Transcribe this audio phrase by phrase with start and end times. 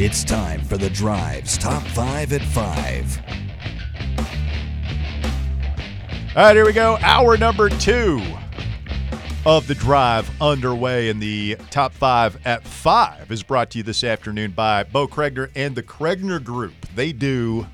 [0.00, 3.18] It's time for the Drive's Top 5 at 5.
[6.36, 6.96] All right, here we go.
[7.00, 8.22] Hour number two
[9.44, 14.04] of the drive underway, and the top five at five is brought to you this
[14.04, 16.74] afternoon by Bo Kregner and the Kregner Group.
[16.94, 17.66] They do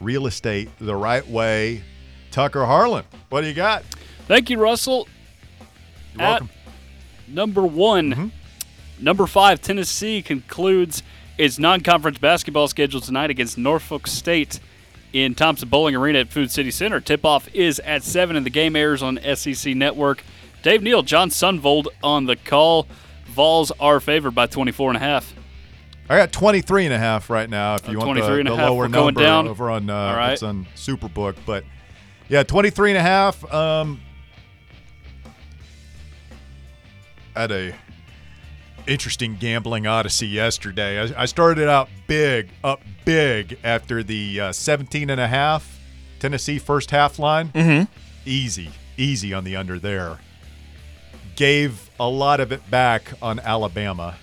[0.00, 1.82] real estate the right way.
[2.30, 3.84] Tucker Harlan, what do you got?
[4.28, 5.08] Thank you, Russell.
[6.12, 6.50] You're At welcome.
[7.26, 8.10] Number one.
[8.10, 8.28] Mm-hmm.
[9.02, 11.02] Number five, Tennessee concludes
[11.38, 14.60] its non conference basketball schedule tonight against Norfolk State
[15.12, 17.00] in Thompson-Boling Arena at Food City Center.
[17.00, 20.24] Tip off is at 7 and the game airs on SEC Network.
[20.62, 22.86] Dave Neal, Jon Sundvold on the call.
[23.26, 25.34] Vols are favored by 24 and a half.
[26.08, 28.48] I got 23 and a half right now if Uh, you want 23 the, and
[28.48, 28.70] the half.
[28.70, 29.48] lower going number down.
[29.48, 30.32] over on uh, All right.
[30.32, 31.36] it's on Superbook.
[31.46, 31.64] But
[32.28, 33.52] yeah, 23 and a half.
[33.52, 34.00] Um,
[37.34, 37.74] had a
[38.86, 41.00] interesting gambling odyssey yesterday.
[41.00, 45.78] I, I started out big, up big after the uh, 17 and a half
[46.18, 47.48] Tennessee first half line.
[47.48, 47.90] Mm-hmm.
[48.24, 50.18] Easy, easy on the under there.
[51.36, 54.16] Gave a lot of it back on Alabama.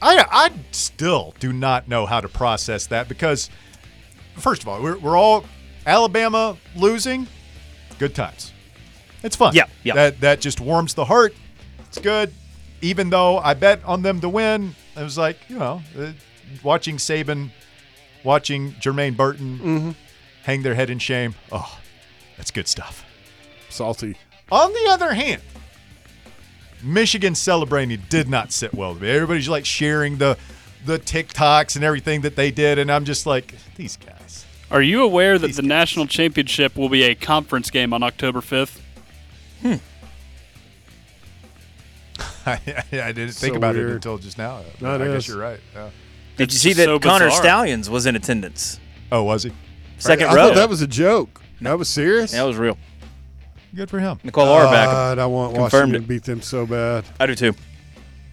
[0.00, 3.50] I I still do not know how to process that because
[4.36, 5.44] first of all, we're, we're all
[5.86, 7.26] Alabama losing.
[7.98, 8.52] Good times.
[9.22, 9.54] It's fun.
[9.54, 9.94] Yeah, yeah.
[9.94, 11.34] That that just warms the heart.
[11.88, 12.32] It's good.
[12.82, 16.12] Even though I bet on them to win, I was like, you know, uh,
[16.62, 17.50] watching Saban,
[18.24, 19.90] watching Jermaine Burton Mm-hmm.
[20.44, 21.34] hang their head in shame.
[21.50, 21.78] Oh,
[22.36, 23.04] that's good stuff.
[23.70, 24.16] Salty.
[24.52, 25.42] On the other hand,
[26.82, 29.08] Michigan celebrating did not sit well with me.
[29.10, 30.36] Everybody's like sharing the
[30.84, 34.44] the TikToks and everything that they did, and I'm just like, these guys.
[34.70, 35.68] Are you aware that These the guys.
[35.68, 38.78] national championship will be a conference game on October 5th?
[42.50, 42.60] I,
[42.92, 44.62] I didn't think So about it until just now.
[44.80, 45.12] That I is.
[45.14, 45.60] guess you're right.
[45.74, 45.90] Yeah.
[46.36, 47.42] Did you see that so Connor bizarre.
[47.42, 48.78] Stallions was in attendance?
[49.10, 49.52] Oh, was he?
[49.98, 50.48] Second I row.
[50.48, 51.40] thought that was a joke.
[51.60, 52.32] That was serious.
[52.32, 52.76] that was real.
[53.74, 54.18] Good for him.
[54.22, 54.88] Nicole Auerbach.
[54.88, 57.04] Uh, God, I want Confirmed Washington to beat them so bad.
[57.18, 57.54] I do too.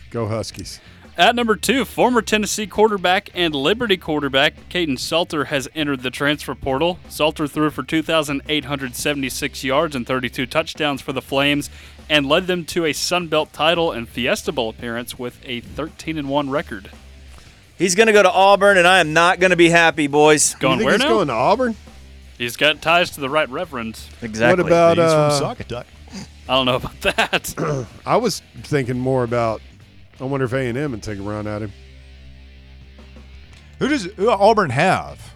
[0.09, 0.79] Go Huskies.
[1.17, 6.55] At number two, former Tennessee quarterback and Liberty quarterback Kaidon Salter has entered the transfer
[6.55, 6.97] portal.
[7.07, 11.69] Salter threw for 2,876 yards and 32 touchdowns for the Flames
[12.09, 16.17] and led them to a Sun Belt title and Fiesta Bowl appearance with a 13
[16.17, 16.91] and 1 record.
[17.77, 20.53] He's going to go to Auburn, and I am not going to be happy, boys.
[20.53, 21.09] you Going think where he's now?
[21.09, 21.75] going to Auburn?
[22.37, 23.99] He's got ties to the right reverend.
[24.21, 24.63] Exactly.
[24.63, 25.85] What about He's uh, from Saugatuck.
[26.47, 27.87] I don't know about that.
[28.05, 29.61] I was thinking more about.
[30.19, 31.71] I wonder if A and M would take a run at him.
[33.79, 35.32] Who does who Auburn have?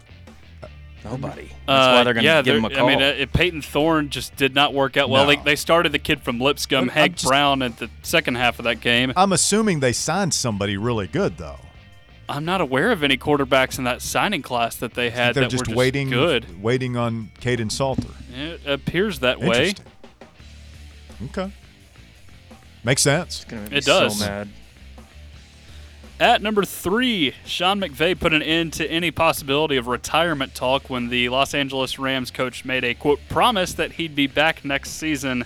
[1.05, 1.43] Nobody.
[1.43, 2.87] That's why they're going to Uh, yeah, give him a they're- call.
[2.87, 5.23] I mean, uh, if Payton Thorne just did not work out well.
[5.23, 5.29] No.
[5.29, 8.35] They, they started the kid from Lipscomb, I'm- I'm Hank just- Brown, at the second
[8.35, 9.13] half of that game.
[9.15, 11.59] I'm assuming they signed somebody really good though.
[12.29, 15.49] I'm not aware of any quarterbacks in that signing class that they had They're that
[15.49, 16.61] just, were just waiting, good.
[16.61, 18.09] waiting on Kaidon Salter.
[18.35, 19.75] It appears that way.
[21.25, 21.49] Okay.
[22.83, 23.45] Makes sense.
[23.47, 24.19] Gonna make me It does.
[24.19, 24.49] So mad.
[26.19, 31.09] At number three, Sean McVay put an end to any possibility of retirement talk when
[31.09, 35.45] the Los Angeles Rams coach made a quote promise that he'd be back next season.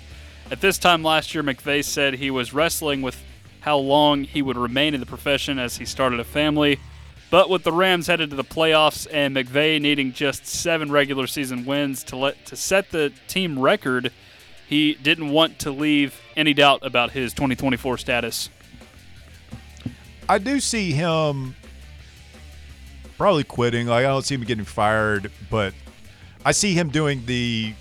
[0.50, 3.22] At this time last year, McVay said he was wrestling with
[3.60, 6.80] how long he would remain in the profession as he started a family.
[7.30, 11.66] But with the Rams headed to the playoffs and McVay needing just seven regular season
[11.66, 14.14] wins to let to set the team record,
[14.70, 18.50] he didn't want to leave any doubt about his 2024 status.
[20.32, 21.56] I do see him
[23.18, 23.88] probably quitting.
[23.88, 25.74] Like I don't see him getting fired, but
[26.46, 27.74] I see him doing the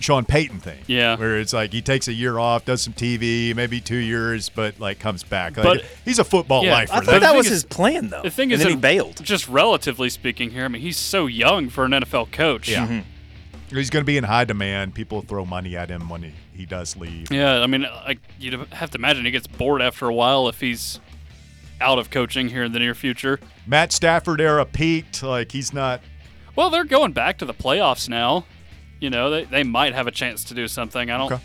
[0.00, 0.78] Sean Payton thing.
[0.86, 1.16] Yeah.
[1.16, 4.80] Where it's like he takes a year off, does some TV, maybe two years, but
[4.80, 5.58] like comes back.
[5.58, 6.94] Like, But- he's a football Yeah, lifer.
[6.94, 8.22] I thought that was is- his plan, though.
[8.22, 9.22] The thing and is, then he bailed.
[9.22, 12.70] Just relatively speaking here, I mean, he's so young for an NFL coach.
[12.70, 12.86] Yeah.
[12.86, 13.76] Mm-hmm.
[13.76, 14.94] He's going to be in high demand.
[14.94, 17.30] People throw money at him when he, he does leave.
[17.32, 20.60] Yeah, I mean, like you'd have to imagine he gets bored after a while if
[20.60, 21.00] he's
[21.80, 23.38] out of coaching here in the near future.
[23.66, 25.22] Matt Stafford era peaked.
[25.22, 26.00] Like he's not.
[26.54, 28.46] Well, they're going back to the playoffs now.
[28.98, 31.10] You know, they, they might have a chance to do something.
[31.10, 31.42] I don't, Okay.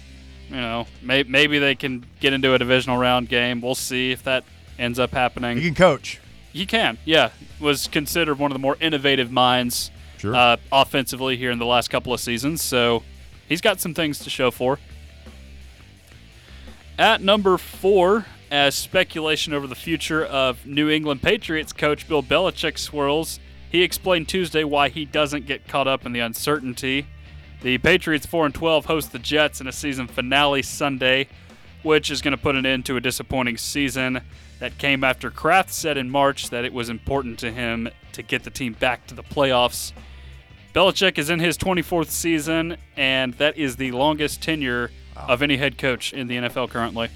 [0.50, 3.60] you know, may, maybe they can get into a divisional round game.
[3.60, 4.46] We'll see if that
[4.80, 5.58] ends up happening.
[5.58, 6.22] He can coach.
[6.54, 7.32] He can, yeah.
[7.60, 10.34] Was considered one of the more innovative minds Sure.
[10.36, 12.62] uh, offensively here in the last couple of seasons.
[12.62, 13.04] So
[13.50, 14.80] he's got some things to show for.
[16.98, 22.78] At number four, as speculation over the future of New England Patriots coach Bill Belichick
[22.78, 23.40] swirls,
[23.72, 27.08] he explained Tuesday why he doesn't get caught up in the uncertainty.
[27.62, 31.28] The Patriots 4 and 12 host the Jets in a season finale Sunday.
[31.84, 34.22] which is going to put an end to a disappointing season
[34.60, 38.44] that came after Kraft said in March that it was important to him to get
[38.44, 39.92] the team back to the playoffs.
[40.76, 45.78] Belichick is in his 24th season, and that is the longest tenure of any head
[45.78, 47.10] coach in the NFL currently.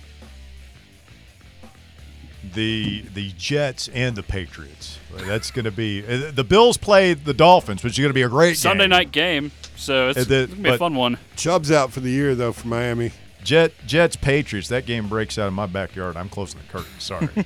[2.53, 5.00] The the Jets and the Patriots.
[5.15, 8.21] That's going to be uh, the Bills play the Dolphins, which is going to be
[8.24, 8.89] a great Sunday game.
[8.89, 11.18] night game, so it's the- going to be a fun one.
[11.36, 13.12] Chubb's out for the year though for Miami.
[13.44, 14.69] Jet Jets Patriots.
[14.69, 16.18] That game breaks out in my backyard.
[16.18, 17.00] I'm closing the curtain.
[17.00, 17.30] Sorry.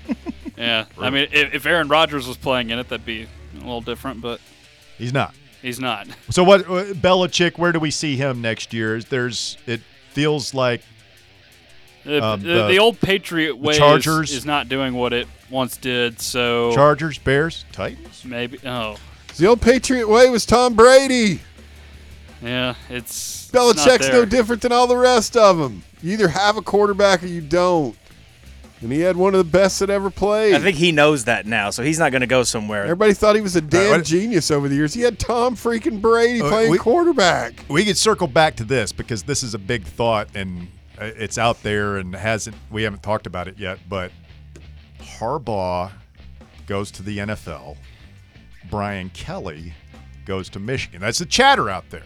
[0.57, 3.79] Yeah, I mean, if, if Aaron Rodgers was playing in it, that'd be a little
[3.79, 4.41] different, but
[4.97, 5.33] He's not.
[5.61, 6.05] he's not.
[6.31, 6.65] So what?
[6.65, 7.57] uh, Belichick?
[7.57, 8.99] Where do we see him next year?
[8.99, 9.57] There's.
[9.65, 9.79] It
[10.09, 10.81] feels like
[12.05, 15.27] The, Um, the, the- the old Patriot way is- Chargers- is not doing what it
[15.49, 18.23] once did, so Chargers, Bears, Titans.
[18.25, 18.59] maybe.
[18.65, 18.95] Oh,
[19.37, 21.41] The old Patriot way was Tom Brady.
[22.41, 25.83] yeah, it's it's not Belichick's no different than all the rest of them.
[26.01, 27.95] You either have a quarterback or you don't.
[28.81, 30.55] And he had one of the best that ever played.
[30.55, 32.83] I think he knows that now, so he's not going to go somewhere.
[32.83, 34.93] Everybody thought he was a damn what- genius over the years.
[34.93, 37.65] He had Tom freaking Brady Uh, playing we- quarterback.
[37.67, 40.69] We could circle back to this because this is a big thought and
[40.99, 42.55] it's out there and hasn't.
[42.69, 44.11] We haven't talked about it yet, but
[44.99, 45.91] Harbaugh
[46.67, 47.77] goes to the NFL.
[48.69, 49.73] Brian Kelly
[50.25, 51.01] goes to Michigan.
[51.01, 52.03] That's the chatter out there.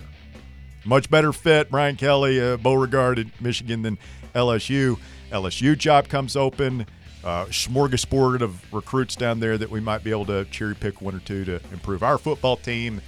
[0.86, 3.98] Much better fit, Brian Kelly, uh, Beauregard at Michigan than
[4.36, 4.98] LSU.
[5.31, 6.86] LSU job comes open.
[7.24, 11.16] Uh, smorgasbord of recruits down there that we might be able to cherry pick one
[11.16, 13.01] or two to improve our football team.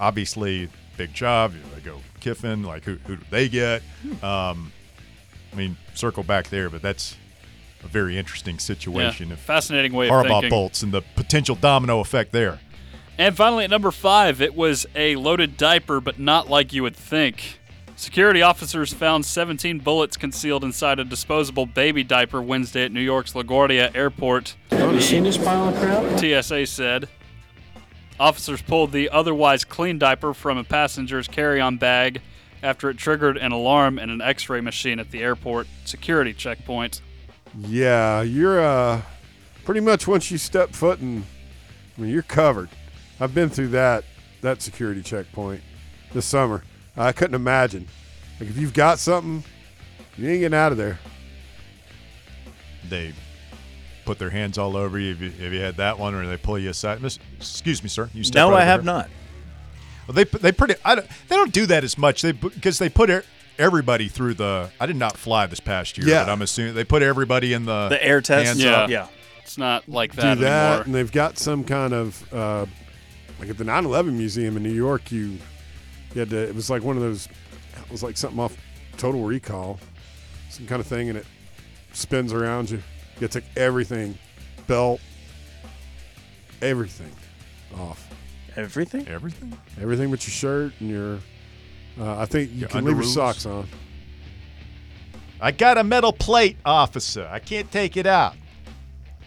[0.00, 1.52] Obviously, big job.
[1.74, 2.64] They go Kiffin.
[2.64, 3.82] Like who, who do they get?
[4.22, 4.72] Um,
[5.52, 7.16] I mean, circle back there, but that's
[7.84, 9.32] a very interesting situation.
[9.32, 10.50] If fascinating way of Harbaugh thinking.
[10.50, 12.60] bolts and the potential domino effect there.
[13.18, 16.96] And finally, at number five, it was a loaded diaper, but not like you would
[16.96, 17.60] think.
[17.96, 23.34] Security officers found 17 bullets concealed inside a disposable baby diaper Wednesday at New York's
[23.34, 24.56] LaGuardia Airport.
[24.70, 26.18] Have you seen this pile of crap?
[26.18, 27.08] TSA said.
[28.18, 32.22] Officers pulled the otherwise clean diaper from a passenger's carry on bag
[32.62, 37.00] after it triggered an alarm in an x ray machine at the airport security checkpoint.
[37.56, 39.02] Yeah, you're uh,
[39.64, 41.24] pretty much once you step foot in,
[41.96, 42.68] I mean, you're covered.
[43.18, 44.04] I've been through that
[44.42, 45.62] that security checkpoint
[46.12, 46.64] this summer.
[46.96, 47.88] I couldn't imagine.
[48.38, 49.44] Like if you've got something,
[50.16, 50.98] you ain't getting out of there.
[52.88, 53.12] They
[54.04, 55.12] put their hands all over you.
[55.12, 57.02] if you, have you had that one, or they pull you aside?
[57.02, 58.08] Miss, excuse me, sir.
[58.14, 58.86] You step no, right I have here.
[58.86, 59.10] not.
[60.12, 60.74] Well, they they pretty.
[60.84, 62.22] I don't, they don't do that as much.
[62.22, 63.24] They because they put er,
[63.60, 64.70] everybody through the.
[64.80, 66.24] I did not fly this past year, Yeah.
[66.24, 68.46] but I'm assuming they put everybody in the The air test.
[68.46, 68.72] hands Yeah.
[68.72, 68.90] up.
[68.90, 69.06] yeah.
[69.42, 70.34] It's not like that.
[70.34, 70.82] Do that, that, anymore.
[70.86, 72.66] and they've got some kind of uh,
[73.38, 75.12] like at the 9/11 museum in New York.
[75.12, 75.38] You,
[76.14, 76.38] you had to.
[76.48, 77.26] It was like one of those.
[77.26, 78.56] It was like something off
[78.96, 79.78] Total Recall,
[80.50, 81.26] some kind of thing, and it
[81.92, 82.82] spins around you.
[83.20, 84.18] You take everything,
[84.66, 85.00] belt,
[86.62, 87.12] everything
[87.78, 88.08] off.
[88.56, 89.06] Everything.
[89.08, 89.56] Everything.
[89.80, 91.18] Everything but your shirt and your.
[91.98, 93.14] Uh, I think you Your can leave your underoos?
[93.14, 93.68] socks on.
[95.40, 97.28] I got a metal plate, officer.
[97.30, 98.34] I can't take it out.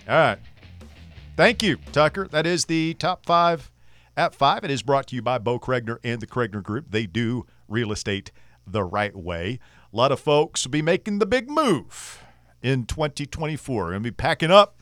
[0.07, 0.39] All right.
[1.35, 2.27] Thank you, Tucker.
[2.27, 3.71] That is the top five
[4.15, 4.63] at five.
[4.63, 6.91] It is brought to you by Bo Kregner and the Kregner Group.
[6.91, 8.31] They do real estate
[8.67, 9.59] the right way.
[9.91, 12.23] A lot of folks will be making the big move
[12.61, 14.81] in 2024 and be packing up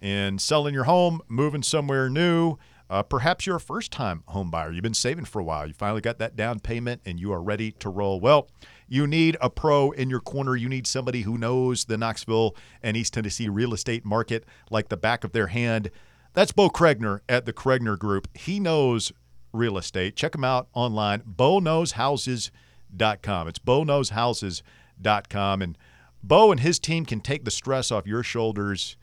[0.00, 2.56] and selling your home, moving somewhere new.
[2.94, 4.70] Uh, perhaps you're a first time home buyer.
[4.70, 5.66] You've been saving for a while.
[5.66, 8.20] You finally got that down payment and you are ready to roll.
[8.20, 8.48] Well,
[8.86, 10.54] you need a pro in your corner.
[10.54, 14.96] You need somebody who knows the Knoxville and East Tennessee real estate market like the
[14.96, 15.90] back of their hand.
[16.34, 18.28] That's Bo Kregner at the Kregner Group.
[18.32, 19.10] He knows
[19.52, 20.14] real estate.
[20.14, 23.48] Check him out online, boknowshouses.com.
[23.48, 25.62] It's boknowshouses.com.
[25.62, 25.76] And
[26.22, 28.96] Bo and his team can take the stress off your shoulders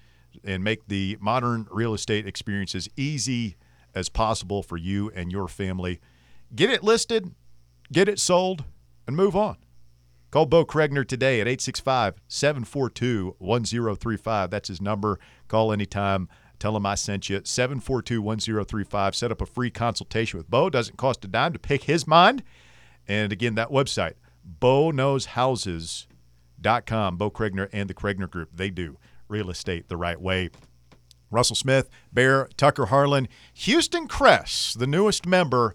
[0.46, 3.58] and make the modern real estate experiences easy
[3.94, 6.00] as possible for you and your family.
[6.54, 7.34] Get it listed,
[7.92, 8.66] get it sold,
[9.08, 9.58] and move on.
[10.32, 14.50] Call Bo Kregner today at 865 742 1035.
[14.50, 15.20] That's his number.
[15.50, 16.30] Call anytime.
[16.58, 17.42] Tell him I sent you.
[17.44, 19.16] 742 1035.
[19.16, 20.70] Set up a free consultation with Bo.
[20.70, 22.44] Doesn't cost a dime to pick his mind.
[23.08, 24.14] And again, that website,
[24.60, 27.18] boknowshouses.com.
[27.18, 28.50] Bo Kregner and the Kregner Group.
[28.54, 30.50] They do real estate the right way.
[31.32, 35.74] Russell Smith, Bear, Tucker Harlan, Houston Cress, the newest member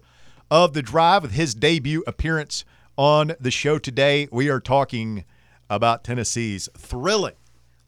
[0.49, 2.63] of the Drive with his debut appearance
[2.97, 4.27] on the show today.
[4.31, 5.25] We are talking
[5.69, 7.35] about Tennessee's thrilling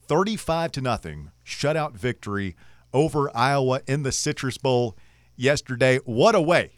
[0.07, 2.55] 35 to nothing shutout victory
[2.91, 4.97] over Iowa in the Citrus Bowl
[5.35, 5.97] yesterday.
[6.05, 6.71] What a way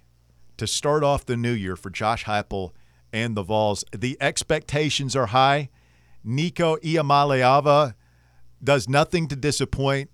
[0.57, 2.71] to start off the new year for Josh Heupel
[3.13, 3.83] and the Vols.
[3.97, 5.69] The expectations are high,
[6.23, 7.95] Nico Iamaleava
[8.63, 10.11] does nothing to disappoint,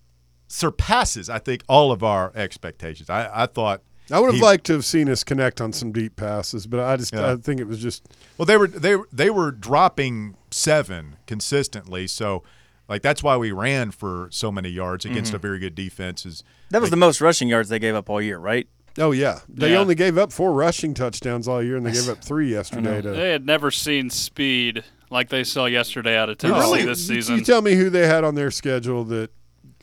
[0.48, 3.10] surpasses, I think, all of our expectations.
[3.10, 3.82] I, I thought.
[4.10, 6.80] I would have he- liked to have seen us connect on some deep passes, but
[6.80, 7.34] I just Yeah.
[7.34, 12.08] I think it was just Well, they were they were- they were dropping seven consistently,
[12.08, 12.42] so
[12.88, 15.36] like that's why we ran for so many yards against mm-hmm.
[15.36, 16.26] a very good defense.
[16.26, 18.68] Is That was the most rushing yards they gave up all year, right?
[19.00, 19.40] oh yeah.
[19.50, 19.80] They Yeah.
[19.80, 23.02] only gave up four rushing touchdowns all year, and they gave up three yesterday.
[23.02, 27.38] To They had never seen speed like they saw yesterday out of Tennessee this season.
[27.40, 29.30] You tell me who they had on their schedule that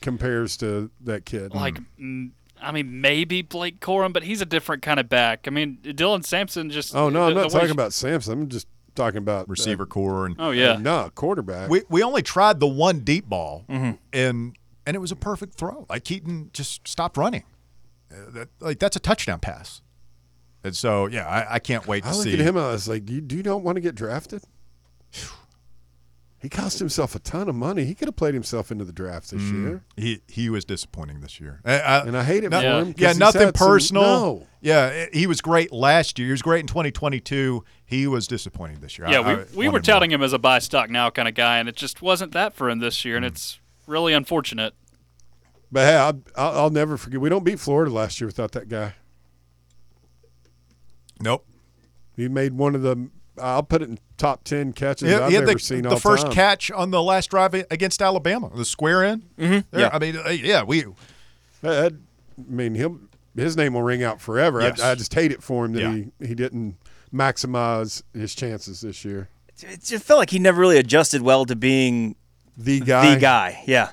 [0.05, 1.53] compares to that kid.
[1.53, 2.31] like, mm,
[2.61, 5.45] I mean, maybe Blake Corum, but he's a different kind of back.
[5.47, 6.95] I mean, Dylan Sampson just.
[6.95, 8.31] oh no, I'm the- not talking he- about Sampson.
[8.31, 11.69] I'm just talking about receiver core and Oh Uh, yeah, no quarterback.
[11.69, 15.85] we we only tried the one deep ball and and it was a perfect throw.
[15.89, 17.43] Like Keyton just stopped running.
[18.09, 19.81] Uh, that, like that's a touchdown pass.
[20.63, 22.55] And so yeah, I, I can't wait to I look see at him.
[22.55, 24.43] I was like, do you, do you not want to get drafted?
[26.45, 27.85] He cost himself a ton of money.
[27.85, 29.63] He could have played himself into the draft this mm.
[29.63, 29.83] year.
[29.97, 32.93] He he was disappointing this year, I- I- And I hate it no- for him.
[32.93, 34.03] 'cause Yeah, nothing had some- personal.
[34.03, 34.47] no.
[34.61, 36.27] Yeah, he was great last year.
[36.27, 37.63] He was great in 2022.
[37.83, 39.07] He was disappointing this year.
[39.09, 39.21] yeah.
[39.21, 40.17] I- I we we were wanted touting more.
[40.17, 42.69] him as a buy stock now kind of guy, and it just wasn't that for
[42.69, 43.29] him this year, and mm.
[43.29, 44.75] it's really unfortunate.
[45.71, 47.19] But hey, I'll, I'll, I'll never forget.
[47.19, 48.93] We don't beat Florida last year without that guy.
[51.19, 51.43] Nope.
[52.15, 53.09] He made one of the.
[53.41, 55.99] I'll put it in top ten catches He, I've he had the, seen the all
[55.99, 56.33] first time.
[56.33, 59.23] catch on the last drive against Alabama, the square end.
[59.37, 59.77] Mm-hmm.
[59.79, 59.89] Yeah.
[59.91, 60.93] I mean, uh, yeah, we That-
[61.61, 61.93] that-
[62.37, 62.99] I mean, he'll
[63.35, 64.61] his name will ring out forever.
[64.61, 64.79] Yes.
[64.81, 65.93] I, I just hate it for him that Yeah.
[66.21, 66.77] he, he didn't
[67.13, 69.29] maximize his chances this year.
[69.61, 72.15] It just felt like he never really adjusted well to being
[72.57, 73.15] The guy.
[73.15, 73.63] the guy.
[73.67, 73.89] Yeah.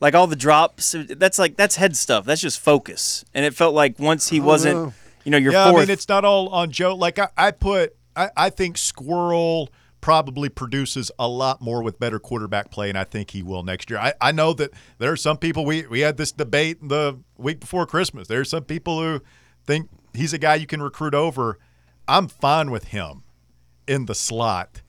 [0.00, 2.24] Like all the drops, that's like that's head stuff.
[2.24, 3.24] That's just focus.
[3.34, 4.92] And it felt like once he wasn't, know.
[5.24, 5.82] you know, your yeah, fourth.
[5.82, 6.96] I mean, it's not all on Joe.
[6.96, 12.18] Like I, I put, I, I think Squirrel probably produces a lot more with better
[12.18, 13.98] quarterback play, and I think he will next year.
[13.98, 15.64] I, I know that there are some people.
[15.64, 18.28] We we had this debate the week before Christmas.
[18.28, 19.22] There are some people who
[19.64, 21.58] think he's a guy you can recruit over.
[22.08, 23.22] I'm fine with him
[23.86, 24.82] in the slot,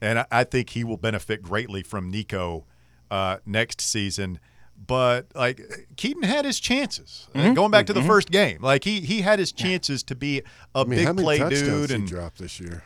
[0.00, 2.64] and I, I think he will benefit greatly from Nico
[3.10, 4.40] uh, next season.
[4.86, 5.60] But like
[5.96, 7.28] Keyton had his chances.
[7.34, 7.54] Mm-hmm.
[7.54, 10.42] Going back to the first game, like he he had his chances to be
[10.74, 12.84] a I mean, how big many play dude, he and dropped this year?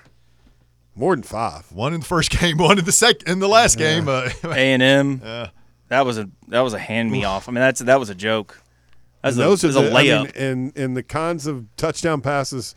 [0.94, 1.70] More than five.
[1.72, 4.08] one in the first game, one in the second, in the last game.
[4.08, 5.22] Uh, A and M.
[5.88, 7.48] That was a that was a hand me off.
[7.48, 8.60] I mean, that's that was a joke.
[9.22, 11.02] That was And a, those that are was a the, I mean, and and the
[11.02, 12.74] kinds of touchdown passes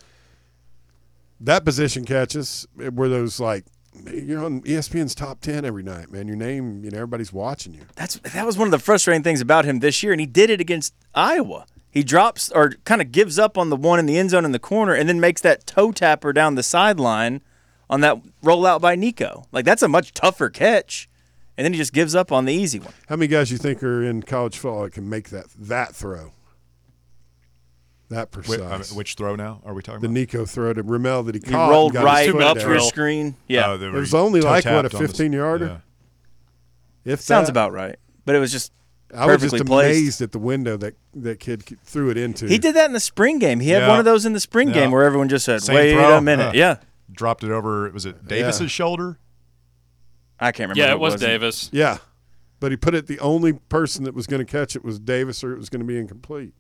[1.42, 3.66] that position catches were those like
[4.12, 6.28] you're on ESPN's top ten every night, man.
[6.28, 7.82] Your name, you know, everybody's watching you.
[7.96, 10.50] That's that was one of the frustrating things about him this year, and he did
[10.50, 11.66] it against Iowa.
[11.90, 14.54] He drops or kind of gives up on the one in the end zone in
[14.54, 17.42] the corner, and then makes that toe tapper down the sideline
[17.90, 19.46] on that rollout by Nico.
[19.52, 21.10] Like that's a much tougher catch,
[21.58, 22.94] and then he just gives up on the easy one.
[23.10, 26.32] How many guys you think are in college football that can make that that throw?
[28.12, 28.60] That Whi- precise.
[28.62, 30.14] I mean, which throw now are we talking the about?
[30.14, 31.64] Nico throw to Ramel that he He caught.
[31.64, 32.70] and rolled right up down.
[32.70, 33.36] your screen.
[33.38, 35.66] Oh, yeah, Oh, they It was only like what a toe-tapped on the- 15 yarder.
[37.06, 37.14] yeah.
[37.14, 37.52] If sounds that.
[37.52, 37.96] about right.
[38.26, 38.72] But it was just
[39.14, 39.98] I was just perfectly placed.
[40.00, 42.48] amazed at the window that that kid threw it into.
[42.48, 43.60] he did that in the spring game.
[43.60, 43.88] He had Yeah.
[43.90, 44.74] one of those in the spring Yeah.
[44.76, 46.18] game where everyone just said, Same "Wait throw?
[46.18, 46.52] a minute." Huh.
[46.56, 46.78] Yeah,
[47.12, 47.90] Dropped it over.
[47.92, 48.68] Was it Davis's Yeah.
[48.68, 49.18] shoulder?
[50.40, 50.80] I can't remember.
[50.80, 51.70] Yeah, who it was was Davis.
[51.74, 51.98] Yeah,
[52.62, 53.08] but he put it.
[53.08, 55.82] The only person that was going to catch it was Davis, or it was going
[55.82, 56.54] to be incomplete.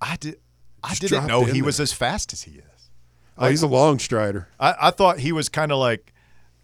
[0.00, 0.38] I did.
[0.82, 2.90] I didn't know in he was as fast as he is.
[3.38, 4.48] Oh, he's a long strider.
[4.58, 6.14] I, I thought he was kind of like,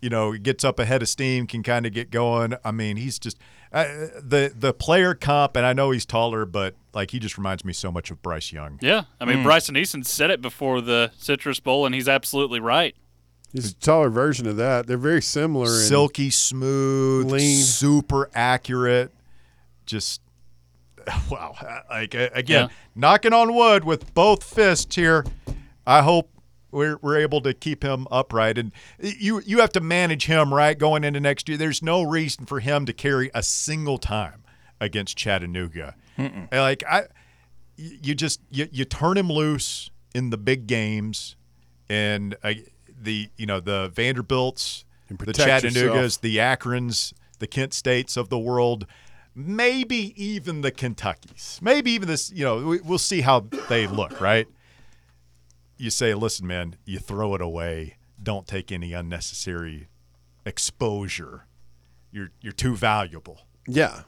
[0.00, 2.54] you know, gets up ahead of steam, can kind of get going.
[2.64, 3.38] I mean, he's just
[3.72, 3.84] uh,
[4.22, 7.72] the the player comp, and I know he's taller, but like he just reminds me
[7.72, 8.78] so much of Bryce Young.
[8.82, 12.94] Yeah, I mean Bryson Easton said it before the Citrus Bowl, and he's absolutely right.
[13.52, 14.86] He's a taller version of that.
[14.86, 15.68] They're very similar.
[15.68, 17.58] Silky smooth, Lean.
[17.62, 19.12] super accurate.
[19.84, 20.22] Just
[21.30, 21.54] wow!
[21.90, 22.68] Like again, Yeah.
[22.94, 25.24] knocking on wood with both fists here.
[25.86, 26.30] I hope
[26.70, 30.78] we're we're able to keep him upright, and you you have to manage him right
[30.78, 31.58] going into next year.
[31.58, 34.42] There's no reason for him to carry a single time
[34.80, 35.94] against Chattanooga.
[36.16, 37.04] And, Like I,
[37.76, 41.36] you just you, you turn him loose in the big games,
[41.88, 42.52] and uh,
[43.00, 46.20] the you know the Vanderbilts, And the protect Chattanoogas, yourself.
[46.20, 48.86] the Akrons, the Kent States of the world,
[49.34, 52.30] maybe even the Kentuckies, maybe even this.
[52.30, 54.20] You know, we, we'll see how they look.
[54.20, 54.46] Right?
[55.76, 57.96] You say, listen, man, you throw it away.
[58.22, 59.88] Don't take any unnecessary
[60.46, 61.46] exposure.
[62.12, 63.42] You're you're too valuable.
[63.66, 64.02] Yeah.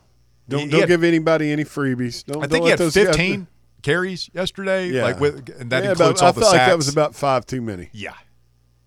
[0.48, 2.24] Don't He- he don't had- give anybody any freebies.
[2.24, 2.44] Don't.
[2.44, 3.46] I think he had those guys- 15
[3.82, 4.88] carries yesterday.
[4.90, 5.02] Yeah.
[5.04, 6.58] Like with, and that Yeah, includes about, all I the felt sacks.
[6.60, 7.88] like that was about five too many.
[7.92, 8.14] yeah.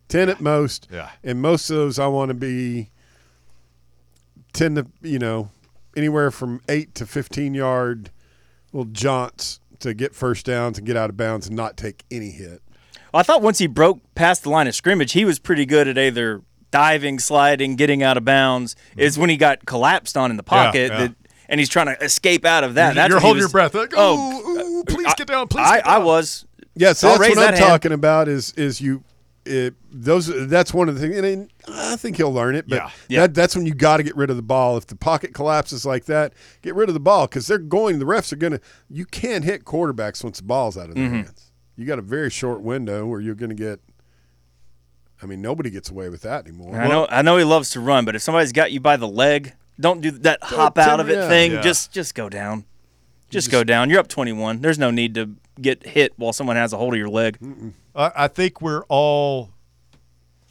[0.07, 0.87] Ten at most.
[0.91, 1.09] Yeah.
[1.23, 2.89] And most of those, I want to be
[4.53, 5.49] tend to, you know,
[5.97, 8.11] anywhere from eight to fifteen yard
[8.71, 12.29] little jaunts to get first downs and get out of bounds and not take any
[12.31, 12.61] hit.
[13.13, 15.87] Well, I thought once he broke past the line of scrimmage, he was pretty good
[15.87, 18.75] at either diving, sliding, getting out of bounds.
[18.91, 18.99] Mm-hmm.
[19.01, 20.97] Is when he got collapsed on in the pocket, yeah.
[21.07, 21.15] That,
[21.49, 22.95] and he's trying to escape out of that.
[22.95, 23.73] That's You're when he holding your breath.
[23.73, 25.47] Like, Oh, oh, ooh, please I- get down.
[25.47, 26.05] Please I, get I down.
[26.05, 26.45] was.
[26.75, 27.57] Yes, I'll that's what I'm hand.
[27.57, 28.27] talking about.
[28.27, 29.03] Is is you.
[29.47, 32.67] It, those that's one of the things, and I think he'll learn it.
[32.67, 32.89] But Yeah.
[33.07, 33.21] Yeah.
[33.21, 34.77] That, that's when you got to get rid of the ball.
[34.77, 37.99] If the pocket collapses like that, get rid of the ball because they're going.
[37.99, 38.61] The refs are going to.
[38.89, 41.15] You can't hit quarterbacks once the ball's out of their Mm-hmm.
[41.15, 41.51] hands.
[41.75, 43.79] You got a very short window where you're going to get.
[45.21, 46.75] I mean, nobody gets away with that anymore.
[46.79, 47.07] I know.
[47.09, 50.01] I know he loves to run, but if somebody's got you by the leg, don't
[50.01, 51.27] do that hop out of it yeah.
[51.27, 51.51] thing.
[51.53, 51.61] Yeah.
[51.61, 52.65] Just just go down.
[53.29, 53.89] Just, go down.
[53.89, 54.61] You're up 21.
[54.61, 57.37] There's no need to get hit while someone has a hold of your leg.
[57.41, 59.49] I, I think we're all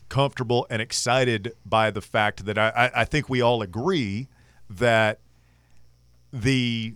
[0.08, 4.28] comfortable and excited by the fact that I, I, think we all agree
[4.70, 5.20] that
[6.32, 6.94] the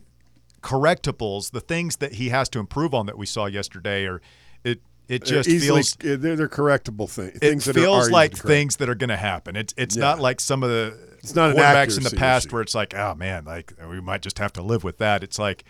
[0.63, 4.21] correctables, the things that he has to improve on that we saw yesterday, are
[4.65, 7.35] it it They're just easily, feels they're, they're correctable things.
[7.37, 9.57] it things that are feels like things that are going to happen.
[9.57, 10.03] It's it's Yeah.
[10.03, 12.55] not like some of the It's not an quarterbacks in the past issue.
[12.55, 15.23] where it's like, oh man, like we might just have to live with that.
[15.25, 15.65] It's like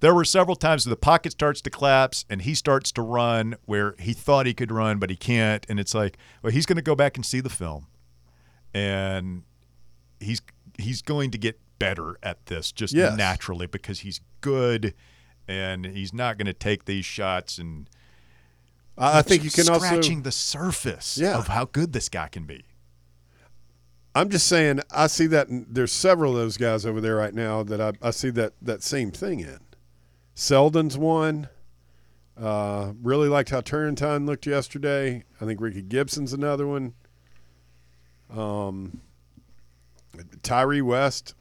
[0.00, 3.56] there were several times where the pocket starts to collapse and he starts to run
[3.64, 6.76] where he thought he could run but he can't, and it's like, well, he's going
[6.76, 7.86] to go back and see the film,
[8.74, 9.42] and
[10.20, 10.40] he's
[10.78, 13.16] he's going to get better at this just Yes.
[13.16, 14.94] naturally because he's good,
[15.48, 17.88] and he's not going to take these shots and
[18.98, 19.84] I I think you can also.
[19.84, 21.36] scratching the surface Yeah.
[21.38, 22.64] of how good this guy can be.
[24.14, 27.62] I'm just saying, I see that there's several of those guys over there right now
[27.64, 29.58] that I, I see that that same thing in.
[30.36, 31.48] Selden's one.
[32.40, 35.24] Uh, really liked how Turrentine looked yesterday.
[35.40, 36.92] I think Ricky Gibson's another one.
[38.34, 39.00] Um,
[40.42, 41.34] Tyree West.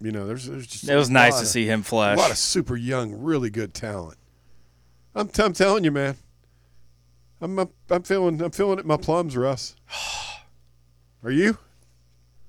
[0.00, 2.16] You know, there's there's just It was nice to of- see him flash.
[2.16, 4.16] a lot of super young, really good talent.
[5.14, 6.16] I'm, I'm telling you, man.
[7.40, 9.74] I'm, I'm I'm feeling I'm feeling it in my plums, Russ.
[11.24, 11.58] Are you?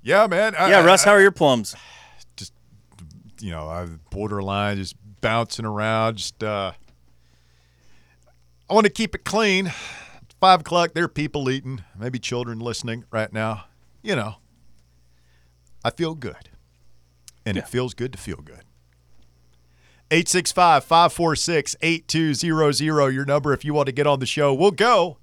[0.04, 0.56] Yeah, man.
[0.56, 1.76] I, yeah, I- Russ, I- how are your plums?
[2.38, 2.54] Just
[3.42, 6.18] you know, I borderline, just bouncing around.
[6.18, 6.74] Just uh,
[8.70, 9.68] I want to keep it clean.
[9.68, 10.94] It's five o'clock.
[10.94, 13.66] There are people eating, maybe children listening right now.
[14.02, 14.36] You know,
[15.84, 16.50] I feel good,
[17.46, 18.64] and it feels good to feel good.
[20.12, 24.54] 865 546 8200, your number if you want to get on the show.
[24.54, 25.20] We'll go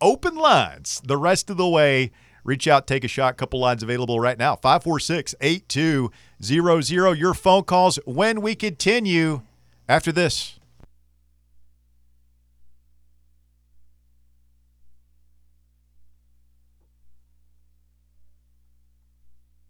[0.00, 2.10] open lines the rest of the way.
[2.48, 3.36] Reach out, take a shot.
[3.36, 7.18] Couple lines available right now 546 8200.
[7.18, 9.42] Your phone calls when we continue
[9.86, 10.58] after this.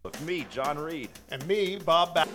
[0.04, 1.08] With me, John Reed.
[1.32, 2.28] And me, Bob Ba-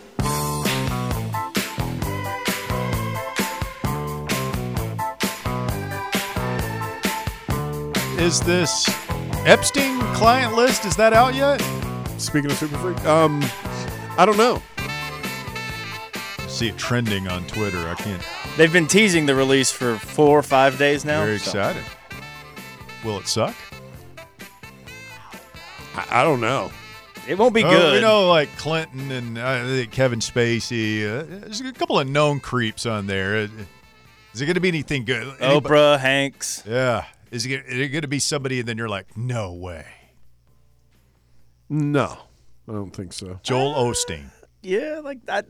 [8.19, 9.02] Is this
[9.45, 10.85] Epstein client list?
[10.85, 11.59] Is that out yet?
[12.17, 13.41] Speaking of super freak, um,
[14.17, 14.61] I don't know.
[16.47, 17.79] See it trending on Twitter.
[17.89, 18.21] I can't.
[18.55, 21.25] They've been teasing the release for four or five days now.
[21.25, 21.83] Very so- excited.
[23.03, 23.53] Will it suck?
[25.95, 26.71] I, I don't know.
[27.27, 27.95] It won't be Oh, good.
[27.95, 31.03] You know like Clinton and uh, Kevin Spacey.
[31.03, 33.35] Uh, there's a couple of known creeps on there.
[33.35, 33.47] Uh,
[34.35, 35.27] it going to be anything good?
[35.41, 36.63] Anybody- Oprah, Hanks.
[36.65, 37.05] Yeah.
[37.33, 39.85] Is it, is it going to be somebody and then you're like, no way.
[41.69, 42.17] No,
[42.67, 43.39] I don't think so.
[43.43, 44.29] Joel Osteen.
[44.61, 45.45] Yeah, like that.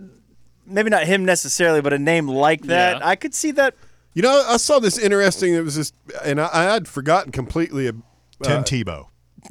[0.65, 2.97] Maybe not him necessarily, but a name like that.
[2.99, 3.07] Yeah.
[3.07, 3.75] I could see that.
[4.13, 5.53] You know, I saw this interesting.
[5.53, 5.93] It was just,
[6.23, 7.87] and I, I had forgotten completely.
[7.87, 8.01] ab-
[8.43, 9.07] Tim Uh, Tebow.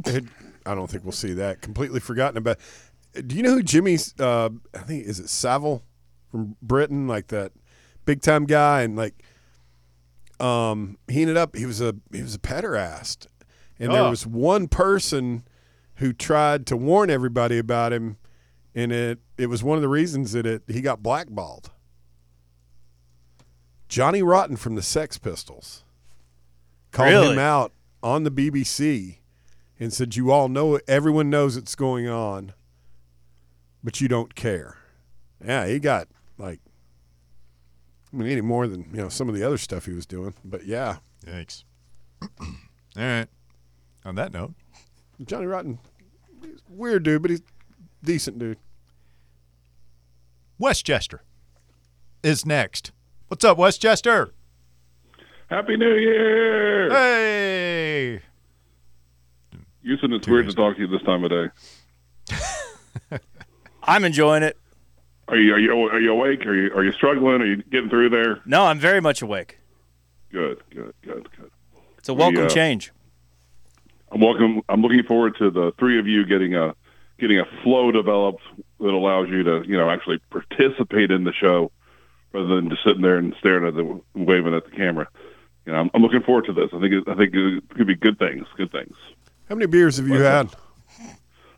[0.06, 0.24] it-
[0.64, 1.60] I don't think we'll see that.
[1.60, 2.58] Completely forgotten about.
[3.26, 4.14] Do you know who Jimmy's?
[4.18, 5.82] Uh, I think is it Savile
[6.30, 7.50] from Britain, like that
[8.04, 9.22] big time guy, and like,
[10.40, 13.26] um, he ended up he was a he was a pederast,
[13.78, 14.10] and there Oh.
[14.10, 15.44] was one person
[15.96, 18.16] who tried to warn everybody about him,
[18.74, 21.70] and it it was one of the reasons that it he got blackballed.
[23.88, 25.84] Johnny Rotten from the Sex Pistols
[26.92, 29.18] called him out on the BBC
[29.78, 30.84] and said, "You all know it.
[30.88, 32.54] Everyone knows it's going on,
[33.84, 34.78] but you don't care."
[35.44, 36.08] Yeah, he got
[38.12, 40.06] like, I mean, any more than you know some of the other stuff he was
[40.06, 40.34] doing.
[40.44, 41.64] But yeah, Thanks.
[42.40, 42.48] All
[42.96, 43.28] right.
[44.04, 44.54] On that note,
[45.24, 45.78] Johnny Rotten,
[46.42, 48.58] he's a weird dude, but he's a decent dude.
[50.58, 51.22] Westchester
[52.22, 52.90] is next.
[53.28, 54.34] What's up, Westchester?
[55.48, 56.90] Happy New Year!
[56.90, 58.20] Hey.
[59.82, 63.18] Houston, it's weird to talk to you this time of day.
[63.82, 64.56] I'm enjoying it.
[65.32, 66.44] Are you are you are you awake?
[66.44, 67.40] Are you are you struggling?
[67.40, 68.40] Are you getting through there?
[68.44, 69.58] No, I'm very much awake.
[70.30, 71.50] Good, good, good, good.
[71.96, 72.92] It's a welcome uh, change.
[74.10, 74.60] I'm welcome.
[74.68, 76.74] I'm looking forward to the three of you getting a
[77.18, 78.42] getting a flow developed
[78.78, 81.72] that allows you to you know actually participate in the show
[82.32, 85.08] rather than just sitting there and staring at the waving at the camera.
[85.64, 86.68] You know, I'm, I'm looking forward to this.
[86.74, 88.46] I think it, I think it could be good things.
[88.58, 88.94] Good things.
[89.48, 90.50] How many beers have you had?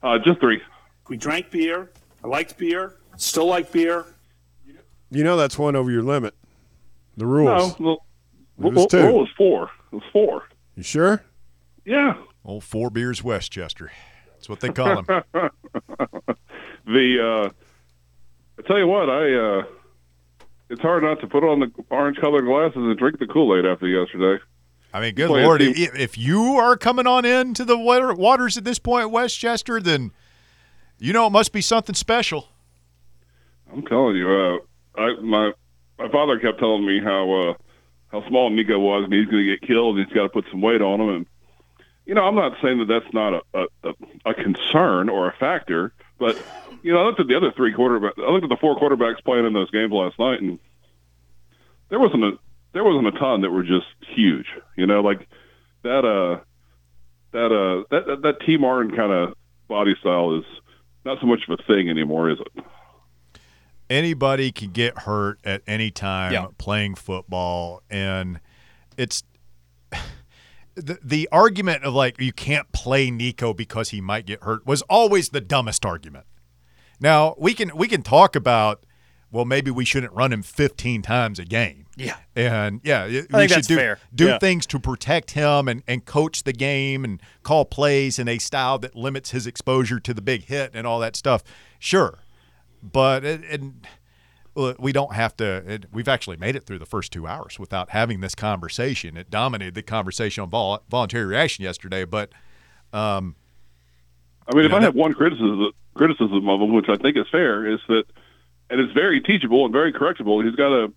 [0.01, 0.63] Uh, just three.
[1.09, 1.91] We drank beer.
[2.23, 2.99] I liked beer.
[3.17, 4.05] Still like beer.
[5.11, 6.35] You know that's one over your limit.
[7.17, 7.79] The rules.
[7.79, 7.99] No,
[8.57, 8.97] well, It was two.
[8.99, 9.71] well, it was four.
[9.93, 10.43] It was four.
[10.77, 11.23] You sure?
[11.85, 12.15] Yeah.
[12.45, 13.93] Old four beers Westchester.
[14.33, 15.07] That's what they call him.
[16.85, 17.51] the uh,
[18.59, 19.63] I tell you what, I uh,
[20.69, 23.67] it's hard not to put on the orange colored glasses and drink the Kool Aid
[23.67, 24.43] after yesterday.
[24.93, 25.63] I mean, good Boy, it lord!
[25.63, 30.13] If, if you are coming on into the water, waters at this point, Westchester, then
[30.99, 32.49] you know it must be something special.
[33.75, 35.53] I'm telling you, uh, I my
[35.99, 37.55] my father kept telling me how uh,
[38.13, 40.45] how small Nico was, and he's going to get killed, and he's got to put
[40.51, 41.09] some weight on him.
[41.09, 41.27] And
[42.07, 43.93] you know, I'm not saying that that's not a, a
[44.27, 46.37] a- concern or a factor, but
[46.83, 48.19] you know, I looked at the other three quarterbacks.
[48.19, 50.61] I looked at the four quarterbacks playing in those games last night, and
[51.89, 52.33] there wasn't a
[52.75, 54.47] there wasn't a ton that were just huge.
[54.77, 55.27] You know, like
[55.83, 56.45] that uh
[57.33, 59.35] that uh that that, that T Martin kind of
[59.67, 60.45] body style is
[61.05, 62.65] not so much of a thing anymore, is it?
[63.91, 66.47] Anybody can get hurt at any time Yeah.
[66.59, 68.41] playing football, and
[68.97, 69.23] it's
[70.75, 74.83] the the argument of like you can't play Nico because he might get hurt was
[74.83, 76.27] always the dumbest argument.
[77.01, 78.85] Now we can we can talk about
[79.31, 81.87] well maybe we shouldn't run him 15 times a game.
[81.97, 82.17] Yeah.
[82.35, 83.99] And yeah, we should do, fair.
[84.13, 84.39] do Yeah.
[84.39, 88.79] things to protect him and, and coach the game and call plays in a style
[88.81, 91.45] that limits his exposure to the big hit and all that stuff.
[91.79, 92.19] Sure.
[92.93, 93.87] But it, and
[94.79, 95.63] we don't have to.
[95.67, 99.17] It, we've actually made it through the first two hours without having this conversation.
[99.17, 102.05] It dominated the conversation on vol- voluntary reaction yesterday.
[102.05, 102.31] But
[102.93, 103.37] um,
[104.47, 107.17] I mean, if know, I that- have one criticism criticism of him, which I think
[107.17, 108.05] is fair, is that,
[108.69, 110.45] and it's very teachable and very correctable.
[110.45, 110.93] He's got to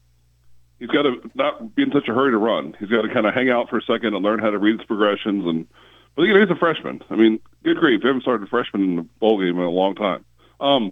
[0.79, 2.75] he's got to not be in such a hurry to run.
[2.79, 4.79] He's got to kind of hang out for a second and learn how to read
[4.79, 5.45] his progressions.
[5.45, 5.67] And
[6.15, 7.01] but you know, he's a freshman.
[7.09, 9.69] I mean, good grief, we haven't started a freshman in a bowl game in a
[9.69, 10.25] long time.
[10.59, 10.91] Um,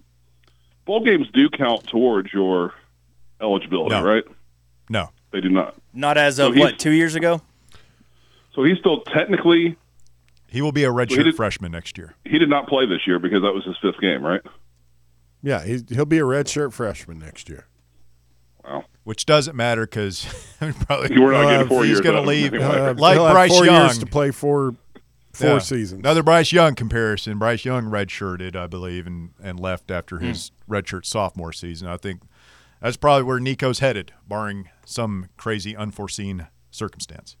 [0.86, 2.72] bowl games do count towards your
[3.40, 4.02] eligibility, No.
[4.02, 4.24] right?
[4.88, 5.74] no, They do not.
[5.92, 7.42] Not as of he's- what two years ago.
[8.54, 9.76] So he's still technically
[10.48, 12.14] he will be a Well, he redshirt did- freshman next year.
[12.24, 14.40] he did not play this year because that was his fifth game, right?
[15.42, 17.66] Yeah, he's, he'll be a redshirt freshman next year.
[18.64, 18.84] Wow.
[19.04, 20.24] Which doesn't matter because
[20.86, 22.68] probably We're not He'll getting four he's gonna out of him leave, anyway.
[22.74, 23.82] He'll Like he'll have Bryce four Young.
[23.82, 24.74] years to play four
[25.36, 25.58] four Yeah.
[25.58, 26.00] seasons.
[26.00, 27.38] Another Bryce Young comparison.
[27.38, 31.88] Bryce Young redshirted, I believe, and, and left after his redshirt sophomore season.
[31.88, 32.22] I think
[32.80, 37.36] that's probably where Nico's headed, barring some crazy unforeseen circumstance.